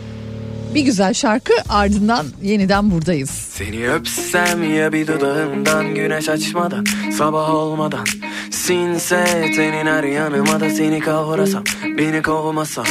bir 0.77 0.81
güzel 0.81 1.15
şarkı 1.15 1.53
ardından 1.69 2.27
yeniden 2.43 2.90
buradayız. 2.90 3.31
Seni 3.31 3.90
öpsem 3.90 4.74
ya 4.74 4.93
bir 4.93 5.07
dudağından 5.07 5.94
güneş 5.94 6.28
açmadan 6.28 6.85
sabah 7.19 7.55
olmadan. 7.55 8.07
Sinse 8.51 9.24
tenin 9.57 9.86
her 9.86 10.05
yanıma 10.05 10.61
da 10.61 10.70
seni 10.70 11.01
kavrasam 11.01 11.65
beni 11.98 12.23
kovmasan 12.23 12.86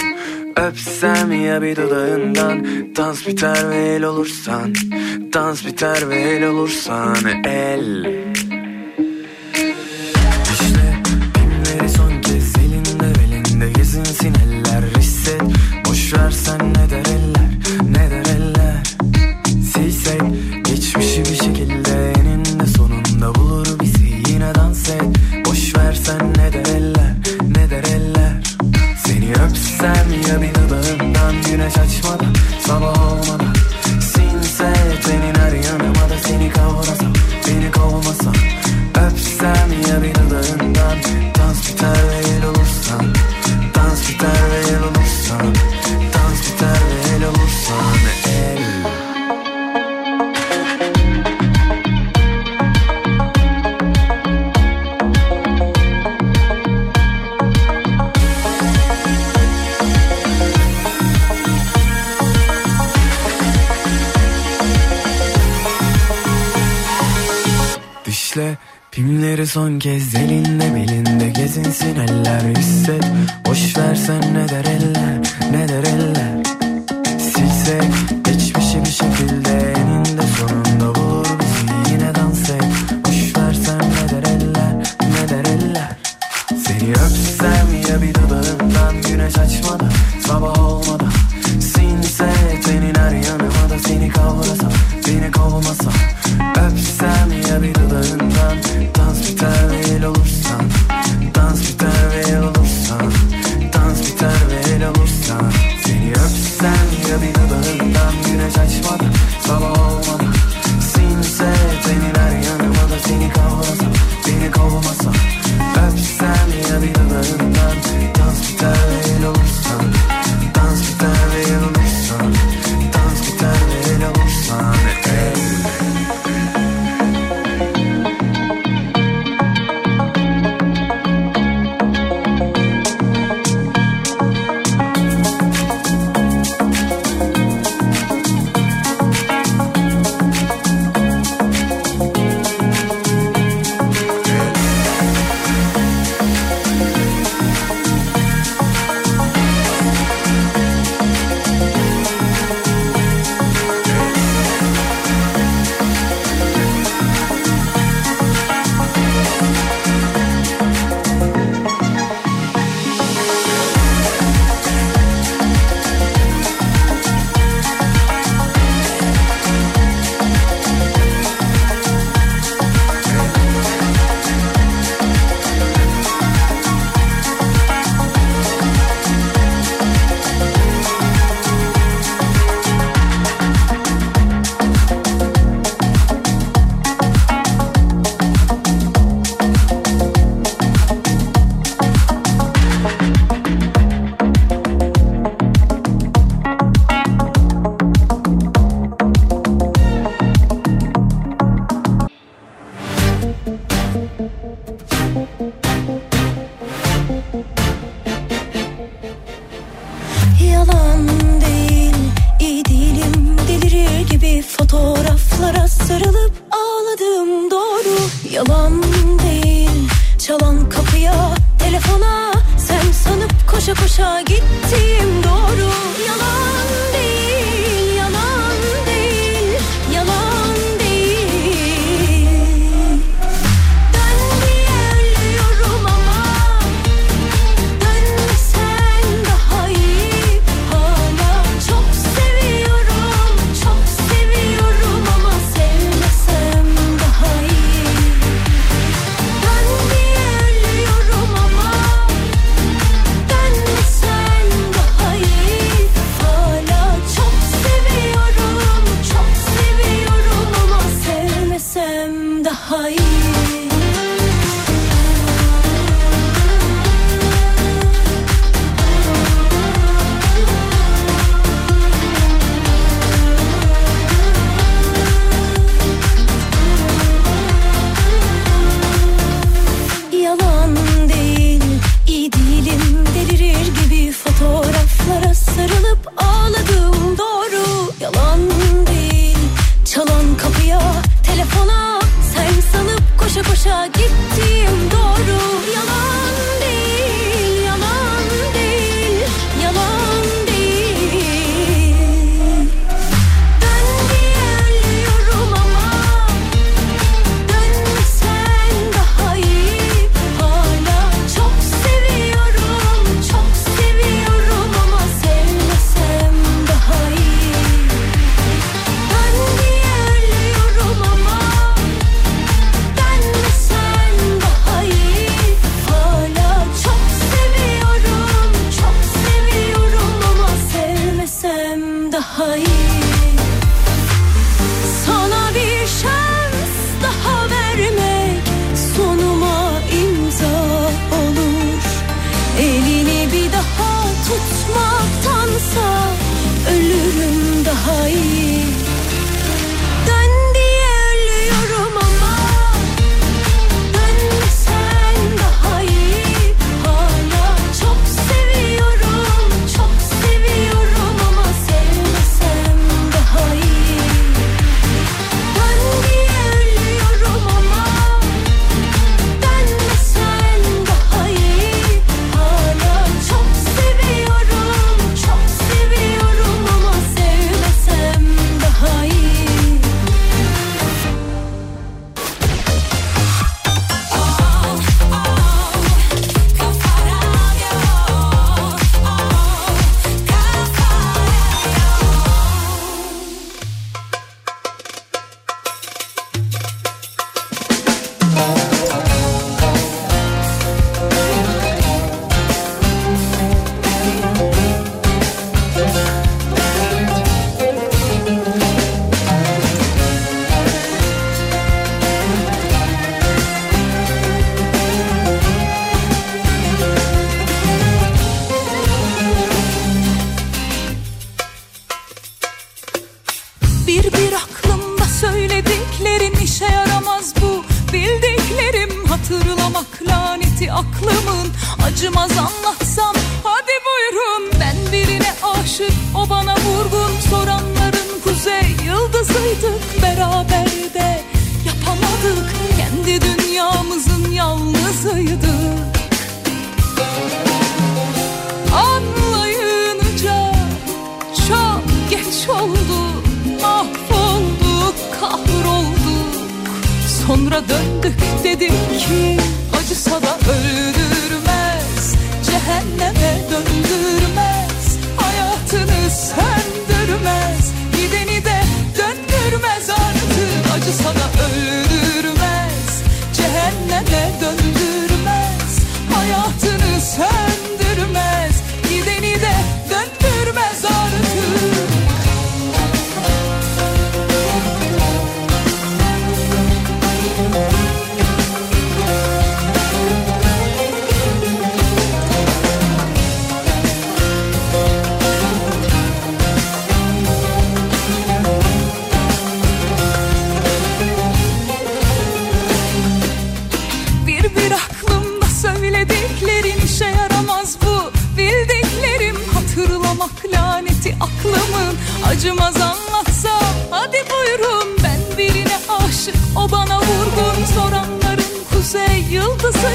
Öpsem 0.55 1.43
ya 1.45 1.61
bir 1.61 1.75
dudağından 1.75 2.65
dans 2.95 3.27
biter 3.27 3.69
ve 3.69 3.95
el 3.95 4.03
olursan. 4.03 4.73
Dans 5.33 5.65
biter 5.65 6.09
ve 6.09 6.15
el 6.15 6.43
olursan 6.43 7.43
el 7.45 8.24
güneş 31.65 32.01
sabah 32.67 33.11
olmadan 33.11 33.54
son 69.55 69.79
kez 69.79 70.15
elinde 70.15 70.54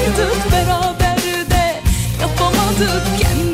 yıldızıydık 0.05 0.51
Beraber 0.51 1.17
de 1.51 1.81
yapamadık 2.21 3.19
Kendi 3.19 3.50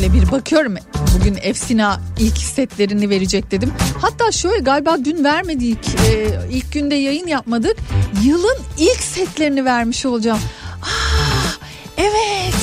Şöyle 0.00 0.12
bir 0.12 0.32
bakıyorum. 0.32 0.74
Bugün 1.18 1.38
Efsina 1.42 2.00
ilk 2.18 2.38
setlerini 2.38 3.10
verecek 3.10 3.50
dedim. 3.50 3.72
Hatta 4.00 4.32
şöyle 4.32 4.58
galiba 4.58 4.96
dün 5.04 5.24
vermedik. 5.24 5.78
Ee, 6.06 6.26
ilk 6.50 6.72
günde 6.72 6.94
yayın 6.94 7.26
yapmadık. 7.26 7.76
Yılın 8.24 8.56
ilk 8.78 9.02
setlerini 9.02 9.64
vermiş 9.64 10.06
olacağım. 10.06 10.38
Aa, 10.82 11.66
evet. 11.96 12.54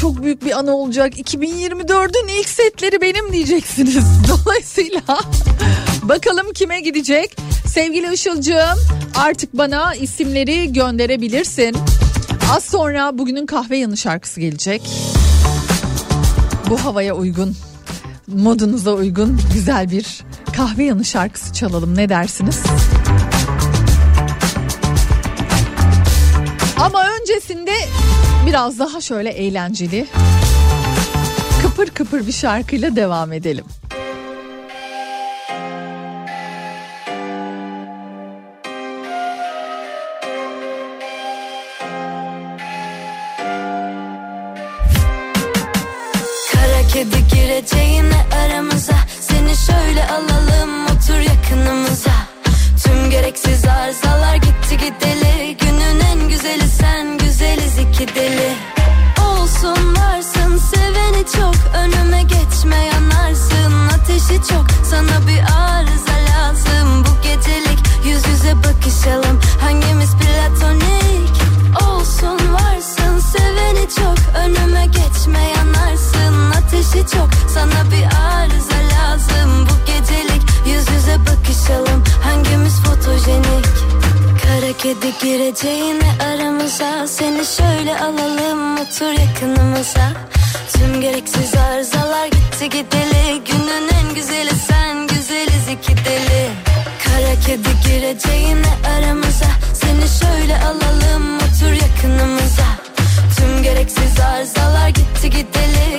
Çok 0.00 0.22
büyük 0.22 0.44
bir 0.44 0.58
anı 0.58 0.76
olacak. 0.76 1.18
2024'ün 1.18 2.28
ilk 2.28 2.48
setleri 2.48 3.00
benim 3.00 3.32
diyeceksiniz. 3.32 4.04
Dolayısıyla 4.28 5.02
bakalım 6.02 6.52
kime 6.52 6.80
gidecek? 6.80 7.36
Sevgili 7.66 8.14
Işıl'cığım 8.14 8.78
artık 9.16 9.58
bana 9.58 9.94
isimleri 9.94 10.72
gönderebilirsin. 10.72 11.76
Az 12.52 12.64
sonra 12.64 13.18
bugünün 13.18 13.46
kahve 13.46 13.76
yanı 13.76 13.96
şarkısı 13.96 14.40
gelecek. 14.40 14.82
Bu 16.70 16.84
havaya 16.84 17.14
uygun, 17.14 17.56
modunuza 18.26 18.90
uygun 18.92 19.40
güzel 19.54 19.90
bir 19.90 20.20
kahve 20.56 20.84
yanı 20.84 21.04
şarkısı 21.04 21.52
çalalım 21.52 21.96
ne 21.96 22.08
dersiniz? 22.08 22.62
Ama 26.80 27.06
öncesinde 27.20 27.72
biraz 28.46 28.78
daha 28.78 29.00
şöyle 29.00 29.30
eğlenceli, 29.30 30.06
kıpır 31.62 31.86
kıpır 31.86 32.26
bir 32.26 32.32
şarkıyla 32.32 32.96
devam 32.96 33.32
edelim. 33.32 33.64
Gereksiz 53.62 53.68
arızalar 53.68 54.36
gitti 54.36 54.76
gideli. 54.76 55.56
Günün 55.56 56.00
en 56.00 56.28
güzeli 56.28 56.68
sen 56.68 57.18
güzeliz 57.18 57.78
iki 57.78 58.14
deli. 58.14 58.52
Olsun 59.26 59.96
varsın 59.96 60.56
seveni 60.56 61.24
çok. 61.36 61.54
Önüme 61.74 62.22
geçme 62.22 62.76
yanarsın 62.76 63.88
ateşi 63.94 64.40
çok. 64.48 64.66
Sana 64.90 65.26
bir 65.28 65.40
arıza 65.40 66.16
lazım. 66.32 67.04
Bu 67.04 67.22
gecelik 67.22 67.78
Yüz 68.04 68.26
yüze 68.28 68.56
bakışalım. 68.56 69.40
Hangimiz 69.60 70.10
platonik? 70.16 71.34
Olsun 71.82 72.38
varsın 72.52 73.18
seveni 73.18 73.88
çok. 73.96 74.18
Önüme 74.36 74.86
geçme 74.86 75.40
yanarsın 75.56 76.50
ateşi 76.50 77.06
çok. 77.14 77.28
Sana 77.54 77.90
bir 77.90 78.04
arıza 78.04 78.61
Kedi 84.82 85.18
gireceğine 85.22 86.12
aramıza. 86.22 87.06
Seni 87.06 87.44
şöyle 87.46 88.00
alalım 88.00 88.76
otur 88.76 89.12
yakınımıza. 89.12 90.12
Tüm 90.72 91.00
gereksiz 91.00 91.54
arızalar 91.54 92.26
gitti 92.26 92.68
gideli. 92.68 93.44
Günün 93.44 93.88
en 93.88 94.14
güzeli 94.14 94.50
sen 94.68 95.06
güzeliz 95.06 95.68
iki 95.68 95.96
deli. 96.04 96.50
Kara 97.04 97.40
kedi 97.46 97.68
gireceğine 97.88 98.72
aramıza. 98.96 99.50
Seni 99.74 100.08
şöyle 100.20 100.56
alalım 100.56 101.36
otur 101.36 101.72
yakınımıza. 101.72 102.66
Tüm 103.36 103.62
gereksiz 103.62 104.20
arızalar 104.20 104.88
gitti 104.88 105.30
gideli. 105.30 105.91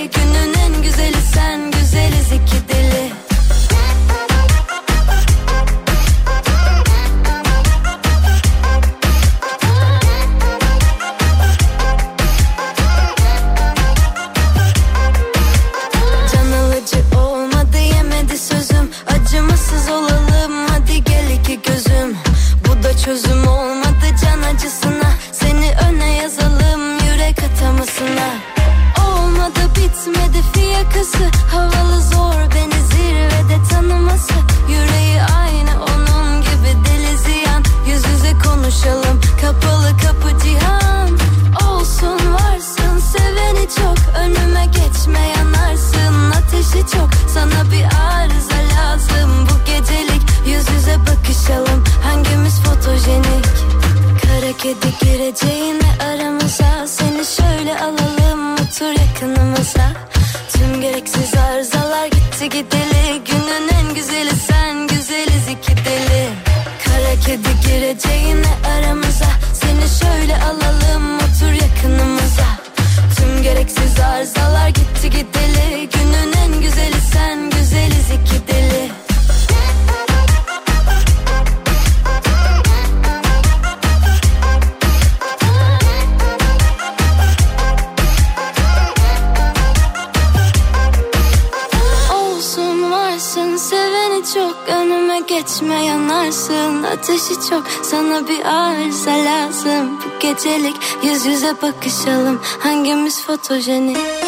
birlik 100.53 100.75
Yüz 101.03 101.25
yüze 101.25 101.61
bakışalım. 101.61 102.41
Hangimiz 102.59 103.25
fotojenik? 103.25 104.22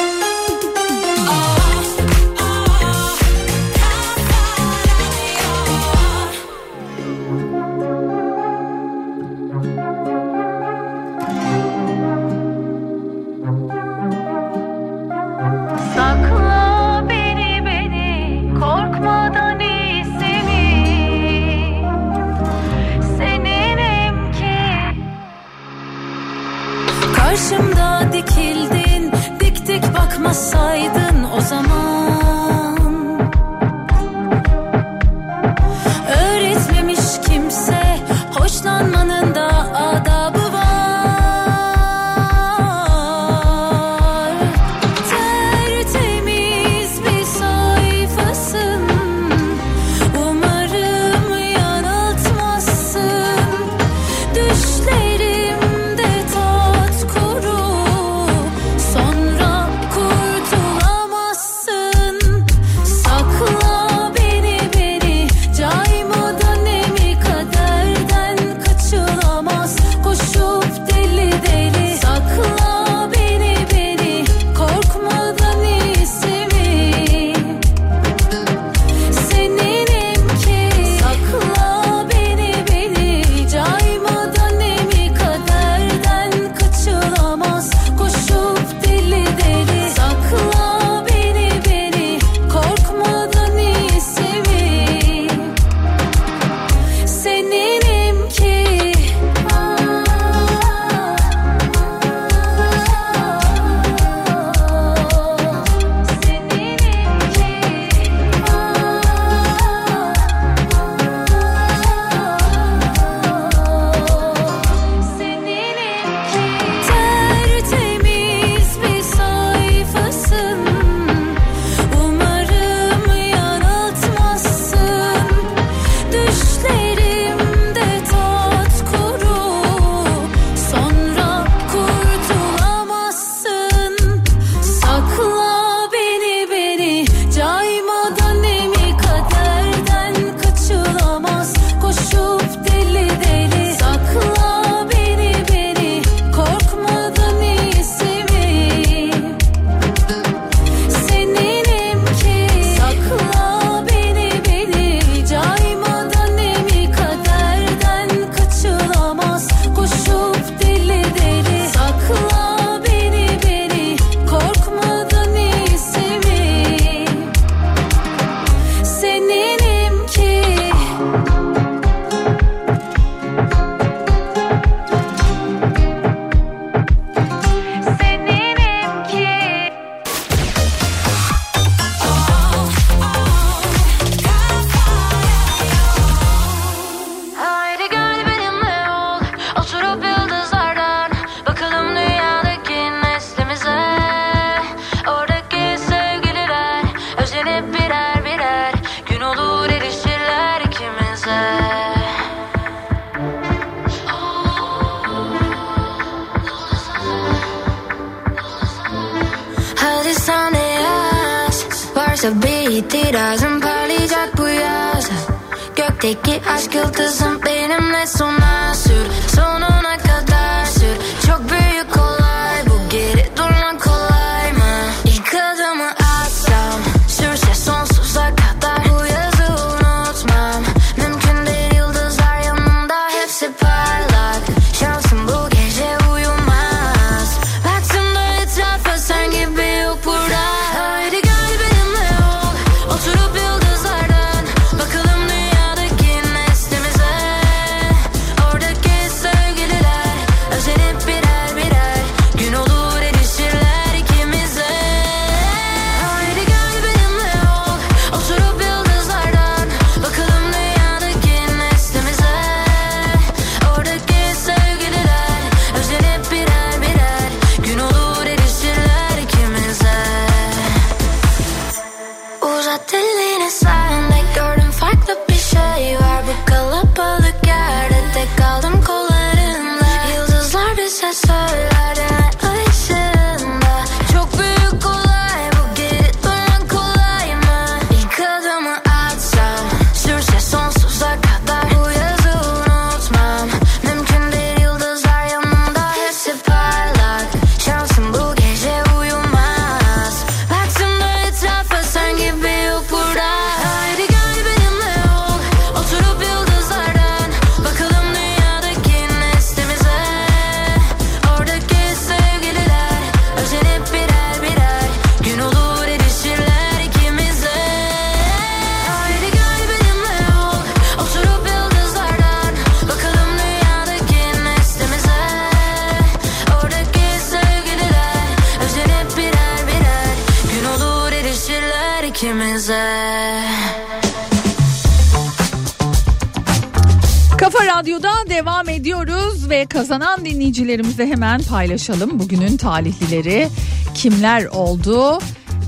Dinleyicilerimize 340.76 341.08
hemen 341.08 341.42
paylaşalım. 341.42 342.20
Bugünün 342.20 342.58
talihlileri 342.58 343.48
kimler 343.94 344.46
oldu? 344.46 345.20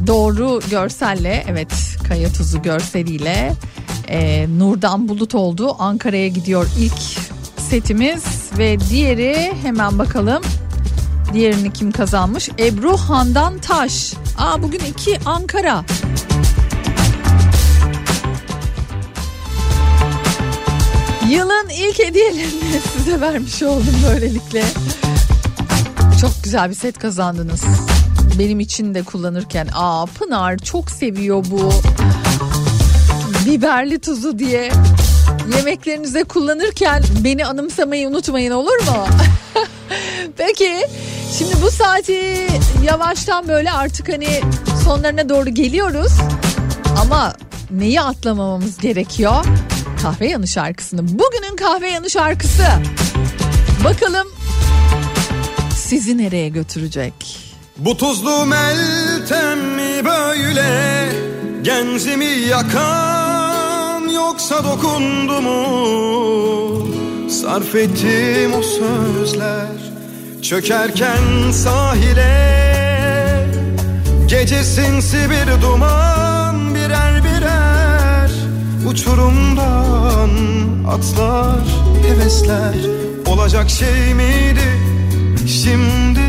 Doğru 0.07 0.59
görselle 0.69 1.45
evet 1.47 1.97
kaya 2.07 2.33
tuzu 2.33 2.61
görseliyle 2.61 3.53
e, 4.07 4.47
Nurdan 4.57 5.07
Bulut 5.07 5.35
oldu. 5.35 5.75
Ankara'ya 5.79 6.27
gidiyor 6.27 6.67
ilk 6.79 6.99
setimiz 7.57 8.23
ve 8.57 8.77
diğeri 8.89 9.53
hemen 9.61 9.99
bakalım. 9.99 10.43
Diğerini 11.33 11.73
kim 11.73 11.91
kazanmış? 11.91 12.49
Ebru 12.59 12.97
Handan 12.97 13.57
Taş. 13.57 14.13
Aa 14.37 14.63
bugün 14.63 14.79
iki 14.79 15.19
Ankara. 15.25 15.85
Yılın 21.29 21.69
ilk 21.69 21.99
hediyelerini 21.99 22.81
size 22.97 23.21
vermiş 23.21 23.63
oldum 23.63 23.95
böylelikle. 24.09 24.63
Güzel 26.47 26.69
bir 26.69 26.75
set 26.75 26.99
kazandınız. 26.99 27.63
Benim 28.39 28.59
için 28.59 28.93
de 28.93 29.03
kullanırken 29.03 29.67
aa 29.73 30.05
Pınar 30.05 30.57
çok 30.57 30.91
seviyor 30.91 31.45
bu 31.51 31.71
biberli 33.45 33.99
tuzu 33.99 34.39
diye. 34.39 34.71
Yemeklerinize 35.57 36.23
kullanırken 36.23 37.03
beni 37.23 37.45
anımsamayı 37.45 38.07
unutmayın 38.07 38.51
olur 38.51 38.77
mu? 38.85 39.07
Peki 40.37 40.87
şimdi 41.37 41.61
bu 41.61 41.71
saati 41.71 42.47
yavaştan 42.83 43.47
böyle 43.47 43.71
artık 43.71 44.09
hani 44.09 44.41
sonlarına 44.83 45.29
doğru 45.29 45.49
geliyoruz. 45.49 46.11
Ama 47.01 47.33
neyi 47.71 48.01
atlamamamız 48.01 48.77
gerekiyor? 48.77 49.45
Kahve 50.01 50.27
yanı 50.27 50.47
şarkısını. 50.47 51.01
Bugünün 51.03 51.55
kahve 51.55 51.89
yanı 51.89 52.09
şarkısı. 52.09 52.63
Bakalım 53.83 54.36
sizi 55.87 56.17
nereye 56.17 56.49
götürecek? 56.49 57.13
Bu 57.77 57.97
tuzlu 57.97 58.45
meltem 58.45 59.59
mi 59.59 60.05
böyle? 60.05 61.09
Genzimi 61.61 62.25
yakan 62.25 64.09
yoksa 64.09 64.63
dokundu 64.63 65.41
mu? 65.41 66.87
Sarf 67.29 67.75
ettim 67.75 68.53
o 68.53 68.61
sözler 68.61 69.67
Çökerken 70.41 71.51
sahile. 71.51 72.57
Gece 74.27 74.63
sinsi 74.63 75.17
bir 75.29 75.61
duman 75.61 76.75
birer 76.75 77.23
birer 77.23 78.31
Uçurumdan 78.89 80.29
atlar 80.87 81.67
hevesler. 82.07 82.75
Olacak 83.25 83.69
şey 83.69 84.13
miydi 84.13 84.96
şimdi 85.45 86.19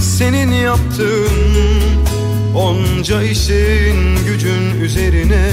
senin 0.00 0.52
yaptığın 0.52 1.64
Onca 2.54 3.22
işin 3.22 4.16
gücün 4.26 4.80
üzerine 4.82 5.50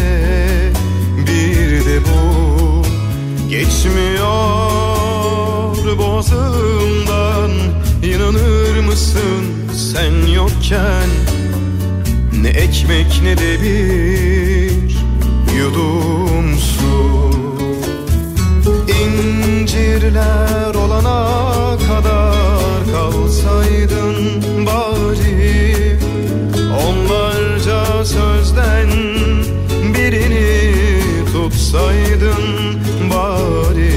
Bir 1.17 1.85
de 1.85 1.99
bu. 2.01 2.81
Geçmiyor 3.49 4.71
boğazımdan 5.97 7.51
İnanır 8.03 8.79
mısın 8.85 9.45
sen 9.73 10.31
yokken? 10.33 11.09
Ne 12.41 12.49
ekmek 12.49 13.21
ne 13.23 13.37
de 13.37 13.61
bir 13.61 14.95
yudum 15.57 16.57
su. 16.57 17.31
İncirler 19.03 20.75
olana 20.75 21.30
tutsaydın 31.71 32.79
bari. 33.09 33.91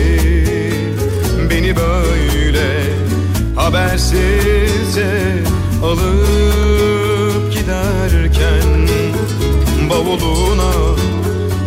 Beni 1.51 1.77
böyle 1.77 2.83
habersizce 3.57 5.09
alıp 5.83 7.53
giderken 7.53 8.89
Bavuluna 9.91 10.73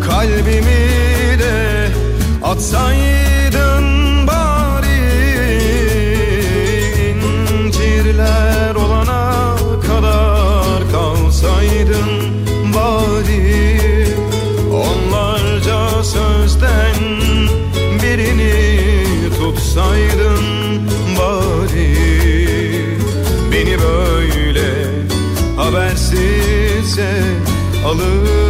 kalbimi 0.10 1.40
de 1.40 1.88
atsaydın 2.44 3.97
alır. 27.88 28.47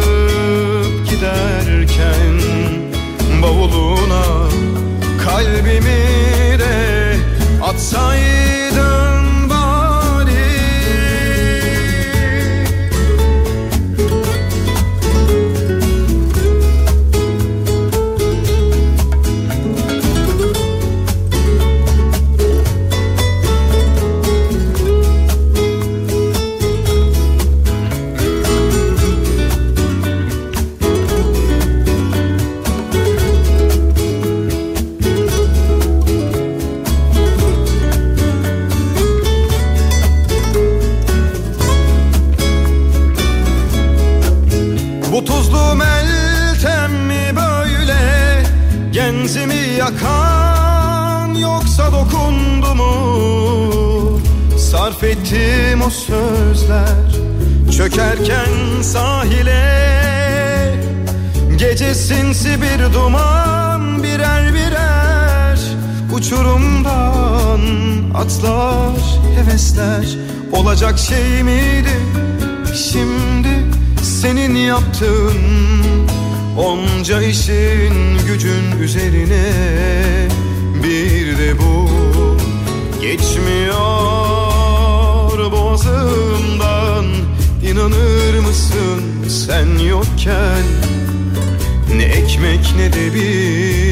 sözler 55.90 57.28
Çökerken 57.76 58.82
sahile. 58.82 59.88
Gece 61.58 61.94
sinsi 61.94 62.48
bir 62.62 62.94
duman 62.94 64.02
birer 64.02 64.54
birer 64.54 65.58
Uçurumdan 66.12 67.60
atlar 68.14 69.00
hevesler. 69.36 70.06
Olacak 70.52 70.98
şey 70.98 71.42
miydi 71.42 71.98
şimdi 72.74 73.48
senin 74.02 74.54
yaptığın? 74.54 75.38
Onca 76.58 77.22
işin 77.22 78.18
gücün 78.26 78.80
üzerine 78.82 79.52
bir 80.82 81.38
de 81.38 81.58
bu 81.58 81.88
geçmiyor. 83.00 84.27
İnanır 87.70 88.38
mısın 88.38 89.28
sen 89.28 89.78
yokken? 89.78 90.64
Ne 91.96 92.04
ekmek 92.04 92.74
ne 92.76 92.92
de 92.92 93.14
bir 93.14 93.87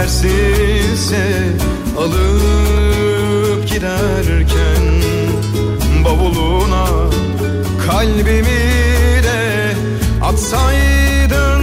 yetersizse 0.00 1.26
alıp 1.98 3.68
giderken 3.68 4.84
bavuluna 6.04 6.86
kalbimi 7.86 8.44
de 9.22 9.74
atsaydın. 10.22 11.59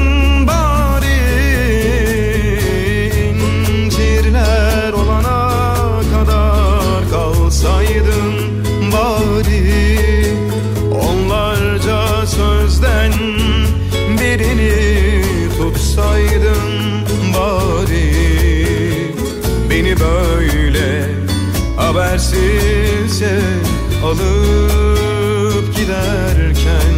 alıp 24.08 25.76
giderken 25.76 26.96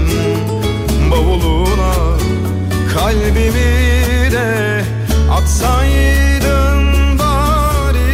Bavuluna 1.11 1.93
kalbimi 2.93 4.31
de 4.31 4.83
atsaydın 5.31 7.19
bari. 7.19 8.09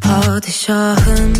Padişahım 0.00 1.35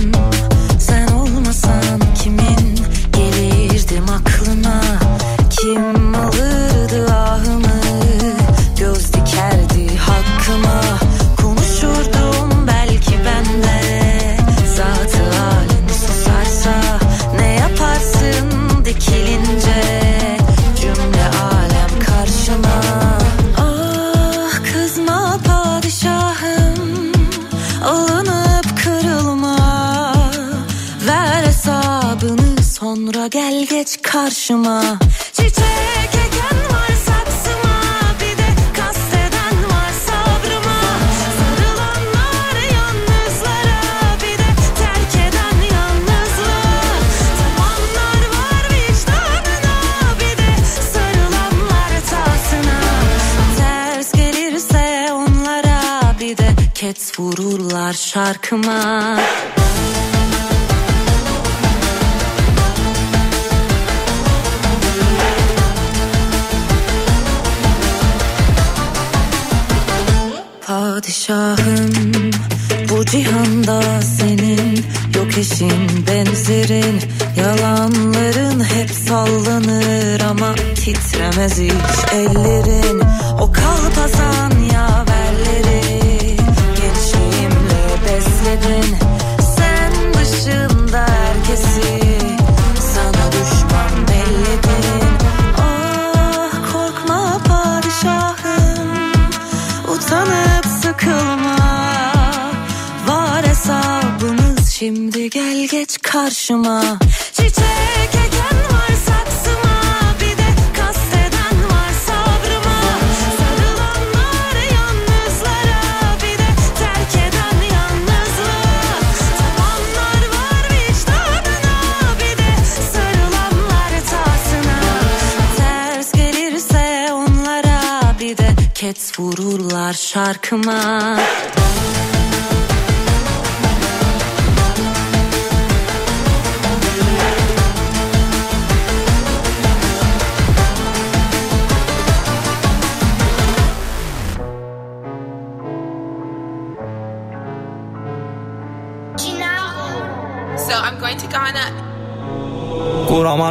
come 58.46 58.64
on 58.68 58.95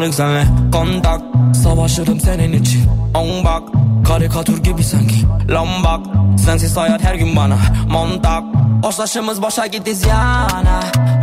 Kuramadık 0.06 0.16
senle 0.16 0.46
kontak 0.72 1.22
Savaşırım 1.64 2.20
senin 2.20 2.54
için. 2.54 2.90
On 3.14 3.46
bak 3.46 3.64
Karikatür 4.08 4.64
gibi 4.64 4.84
sanki. 4.84 5.26
Lombak 5.50 6.00
Sensiz 6.46 6.78
hayat 6.78 7.04
her 7.04 7.16
gün 7.16 7.36
bana. 7.36 7.58
Montak. 7.90 8.44
Hoşlaşımız 8.84 9.42
boşa 9.42 9.66
gitti 9.66 9.96
ziyana. 9.96 10.80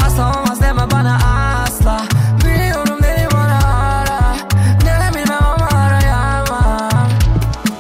Asla 0.07 0.33
olmaz 0.39 0.61
deme 0.63 0.91
bana 0.91 1.19
asla. 1.63 2.03
Biliyorum 2.45 2.99
beni 3.03 3.27
bana 3.33 3.59
ara. 3.77 4.37
Ne 4.85 5.15
bilmem 5.15 5.39
ama 5.55 5.81
arayamam. 5.81 7.11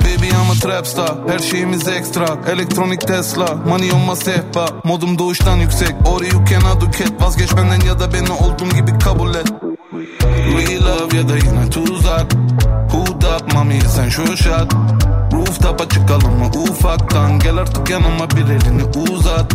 Baby 0.01 0.27
I'm 0.27 0.51
a 0.51 0.55
trap 0.61 0.87
star. 0.87 1.15
Her 1.29 1.39
şeyimiz 1.39 1.89
ekstra. 1.89 2.27
Elektronik 2.53 3.01
Tesla. 3.01 3.55
Money 3.69 3.93
on 3.93 4.01
my 4.01 4.16
sehpa. 4.16 4.66
Modum 4.85 5.19
doğuştan 5.19 5.57
yüksek. 5.57 5.95
Or 6.07 6.23
you 6.23 6.45
cannot 6.51 6.99
cat 6.99 7.23
Vazgeç 7.23 7.57
benden 7.57 7.87
ya 7.87 8.01
da 8.01 8.12
beni 8.12 8.31
olduğum 8.31 8.77
gibi 8.77 8.99
kabul 8.99 9.35
et 9.35 9.53
Love 11.13 11.21
ya 11.21 11.29
da 11.29 11.37
yine 11.37 11.71
tuzak 11.71 12.33
Hood 12.91 13.23
up 13.23 13.55
mami 13.55 13.81
sen 13.81 14.09
şu 14.09 14.37
şat. 14.37 14.75
Rooftop'a 15.33 15.89
çıkalım 15.89 16.39
mı 16.39 16.47
ufaktan? 16.47 17.39
Gel 17.39 17.57
artık 17.57 17.91
yanıma 17.91 18.31
bir 18.31 18.45
elini 18.45 19.11
uzat. 19.11 19.55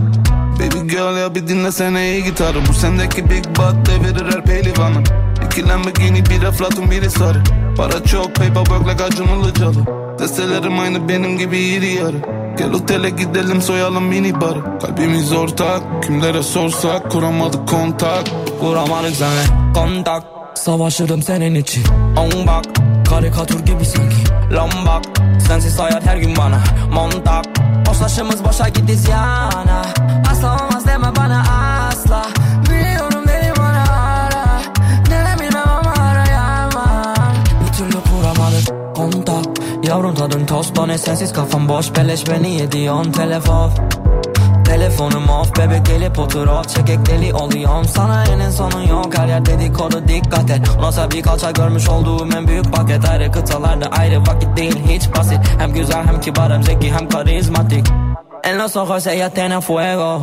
Baby 0.59 0.93
girl 0.93 1.17
ya 1.17 1.35
bir 1.35 1.47
dinlesene 1.47 2.11
iyi 2.11 2.23
gitarı. 2.23 2.57
Bu 2.69 2.73
sendeki 2.73 3.29
big 3.29 3.45
butt 3.45 3.75
devirir 3.85 4.33
her 4.33 4.43
pehlivanı. 4.43 5.03
İki 5.45 5.67
Lamborghini 5.67 6.25
bir 6.25 6.43
Eflatun 6.43 6.91
biri 6.91 7.09
sarı. 7.09 7.43
Para 7.77 8.03
çok 8.03 8.35
paperwork 8.35 8.87
like 8.87 9.03
Acun 9.03 9.27
Ilıcalı. 9.27 9.85
Destelerim 10.19 10.79
aynı 10.79 11.09
benim 11.09 11.37
gibi 11.37 11.57
iri 11.57 11.93
yarı. 11.93 12.17
Gel 12.57 12.73
otele 12.73 13.09
gidelim 13.09 13.61
soyalım 13.61 14.03
mini 14.03 14.41
barı. 14.41 14.79
Kalbimiz 14.81 15.33
ortak 15.33 16.03
kimlere 16.03 16.43
sorsak 16.43 17.11
kuramadık 17.11 17.67
kontak. 17.67 18.23
Kuramadık 18.59 19.15
senle 19.15 19.73
kontak 19.73 20.36
Savaşırım 20.57 21.21
senin 21.21 21.55
için. 21.55 21.83
On 22.17 22.47
bak 22.47 22.65
Karikatür 23.09 23.59
gibi 23.65 23.85
sanki. 23.85 24.15
Lombak 24.51 25.03
Sensiz 25.47 25.79
hayat 25.79 26.05
her 26.05 26.17
gün 26.17 26.37
bana. 26.37 26.59
Montak. 26.93 27.45
Hoşlaşımız 27.87 28.43
boşa 28.43 28.69
gitti 28.69 28.95
ziyana. 28.95 29.81
Asla 30.31 30.55
olmaz 30.55 30.87
deme 30.87 31.15
bana 31.15 31.43
asla. 31.87 32.25
Biliyorum 32.69 33.23
beni 33.27 33.51
bana 33.57 33.83
ara. 34.01 34.61
Ne 35.09 35.41
bilmem 35.41 35.63
ama 35.79 35.91
arayamam. 36.03 37.35
Bir 37.67 37.73
türlü 37.77 37.97
kuramadık 38.03 38.95
kontak. 38.95 39.45
Yavrum 39.83 40.15
tadın 40.15 40.45
tost 40.45 40.75
tane 40.75 40.97
sensiz 40.97 41.33
kafam 41.33 41.69
boş. 41.69 41.95
Beleş 41.95 42.29
beni 42.29 42.55
yedi 42.55 42.91
on 42.91 43.11
telefon 43.11 43.71
Telefonum 44.77 45.29
off 45.29 45.57
bebek 45.57 45.85
gelip 45.85 46.19
otur 46.19 46.47
off 46.47 46.69
Çekek 46.69 47.05
deli 47.05 47.33
oluyorum. 47.33 47.85
Sana 47.85 48.23
enin 48.25 48.49
sonu 48.49 48.89
yok. 48.89 49.17
Her 49.17 49.27
yer 49.27 49.45
dedikodu 49.45 50.07
dikkat 50.07 50.49
et. 50.49 50.61
Nasıl 50.79 51.11
bir 51.11 51.21
kalça 51.21 51.51
görmüş 51.51 51.89
olduğum 51.89 52.27
en 52.37 52.47
büyük 52.47 52.73
paket. 52.73 53.09
Ayrı 53.09 53.31
kıtalarda 53.31 53.85
ayrı 53.85 54.21
vakit 54.21 54.57
değil. 54.57 54.79
Hiç 54.89 55.15
basit. 55.17 55.39
Hem 55.59 55.73
güzel 55.73 56.07
hem 56.07 56.21
kibar 56.21 56.53
hem 56.53 56.63
zeki 56.63 56.93
hem 56.93 57.09
karizmatik. 57.09 57.87
En 58.43 58.59
los 58.59 58.75
ojos 58.75 59.07
ella 59.07 59.29
tiene 59.29 59.61
fuego. 59.61 60.21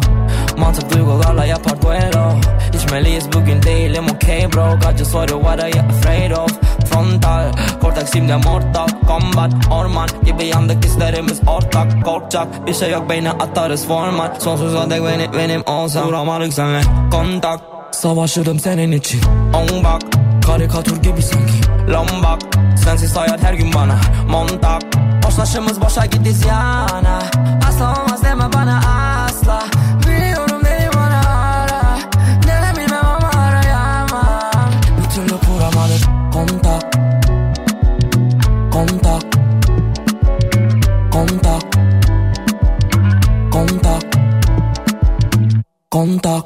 Mantık 0.59 0.95
duygularla 0.95 1.45
yapar 1.45 1.83
duelo 1.83 2.35
İçmeliyiz. 2.75 3.33
Bugün 3.33 3.63
değilim. 3.63 4.05
Okay 4.15 4.53
bro. 4.53 4.75
Got 4.75 4.99
just 4.99 5.13
what 5.13 5.31
what 5.31 5.63
are 5.63 5.71
you 5.71 5.81
afraid 5.89 6.31
of 6.31 6.51
Frontal. 6.95 7.53
Kortak 7.81 8.09
simde 8.09 8.37
mortal 8.37 8.87
Combat 9.07 9.53
orman 9.71 10.09
gibi 10.25 10.45
yandık 10.45 10.85
hislerimiz 10.85 11.41
ortak. 11.47 12.05
Korkacak 12.05 12.67
bir 12.67 12.75
şey 12.75 12.91
yok 12.91 13.11
beyne 13.11 13.31
atarız 13.31 13.87
format 13.87 14.43
Sonsuza 14.43 14.91
dek 14.91 15.05
benim, 15.05 15.33
benim 15.33 15.63
olsam. 15.67 16.09
Duramadık 16.09 16.53
senle 16.53 16.81
kontak. 17.11 17.61
Savaşırım 17.91 18.61
senin 18.61 18.93
için. 18.93 19.21
On 19.55 19.85
bak 19.85 20.03
Karikatür 20.47 21.03
gibi 21.03 21.23
sanki. 21.23 21.91
Lombak 21.93 22.41
Sensiz 22.85 23.17
hayat 23.17 23.43
her 23.43 23.55
gün 23.55 23.75
bana 23.75 23.97
Montak. 24.29 24.83
Hoşlaşımız 25.25 25.81
boşa 25.81 26.07
gitti 26.07 26.33
ziyana 26.33 27.19
Asla 27.69 28.14
Kontak 45.95 46.45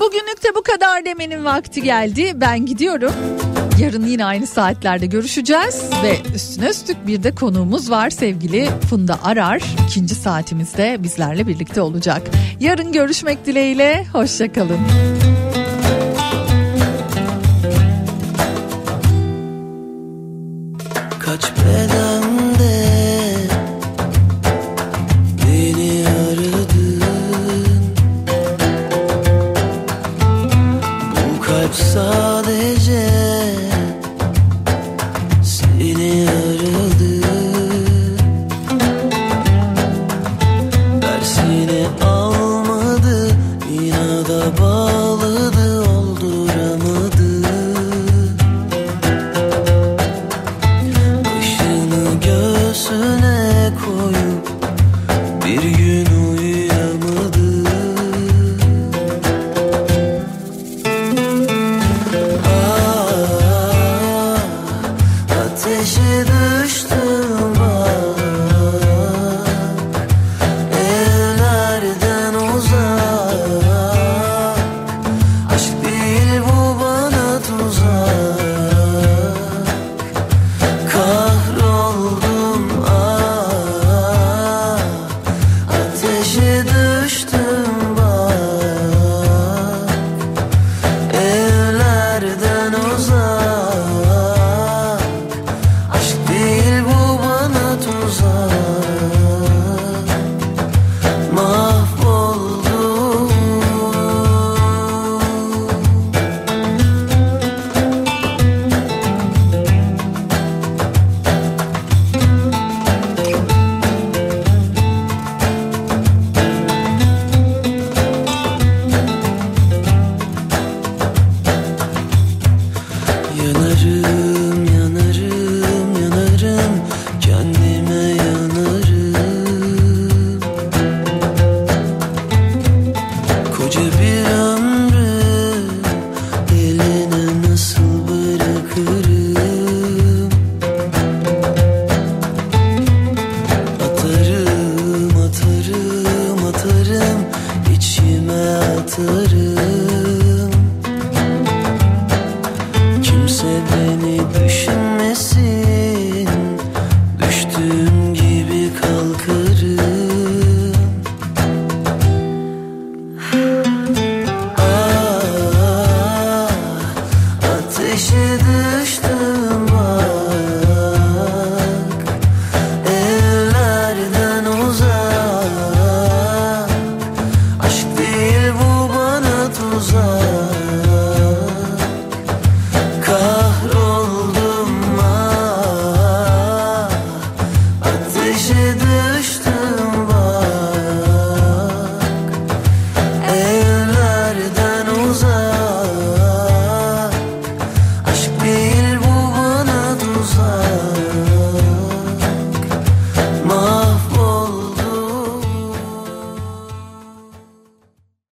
Bugünlük 0.00 0.44
de 0.44 0.54
bu 0.54 0.62
kadar 0.62 1.04
demenin 1.04 1.44
vakti 1.44 1.82
geldi. 1.82 2.32
Ben 2.34 2.66
gidiyorum. 2.66 3.12
Yarın 3.78 4.06
yine 4.06 4.24
aynı 4.24 4.46
saatlerde 4.46 5.06
görüşeceğiz 5.06 5.90
ve 6.02 6.34
üstüne 6.34 6.68
üstlük 6.68 7.06
bir 7.06 7.22
de 7.22 7.34
konuğumuz 7.34 7.90
var 7.90 8.10
sevgili 8.10 8.68
Funda 8.90 9.24
Arar. 9.24 9.62
İkinci 9.88 10.14
saatimizde 10.14 10.96
bizlerle 11.02 11.46
birlikte 11.46 11.80
olacak. 11.80 12.22
Yarın 12.60 12.92
görüşmek 12.92 13.46
dileğiyle, 13.46 14.04
hoşçakalın. 14.12 15.11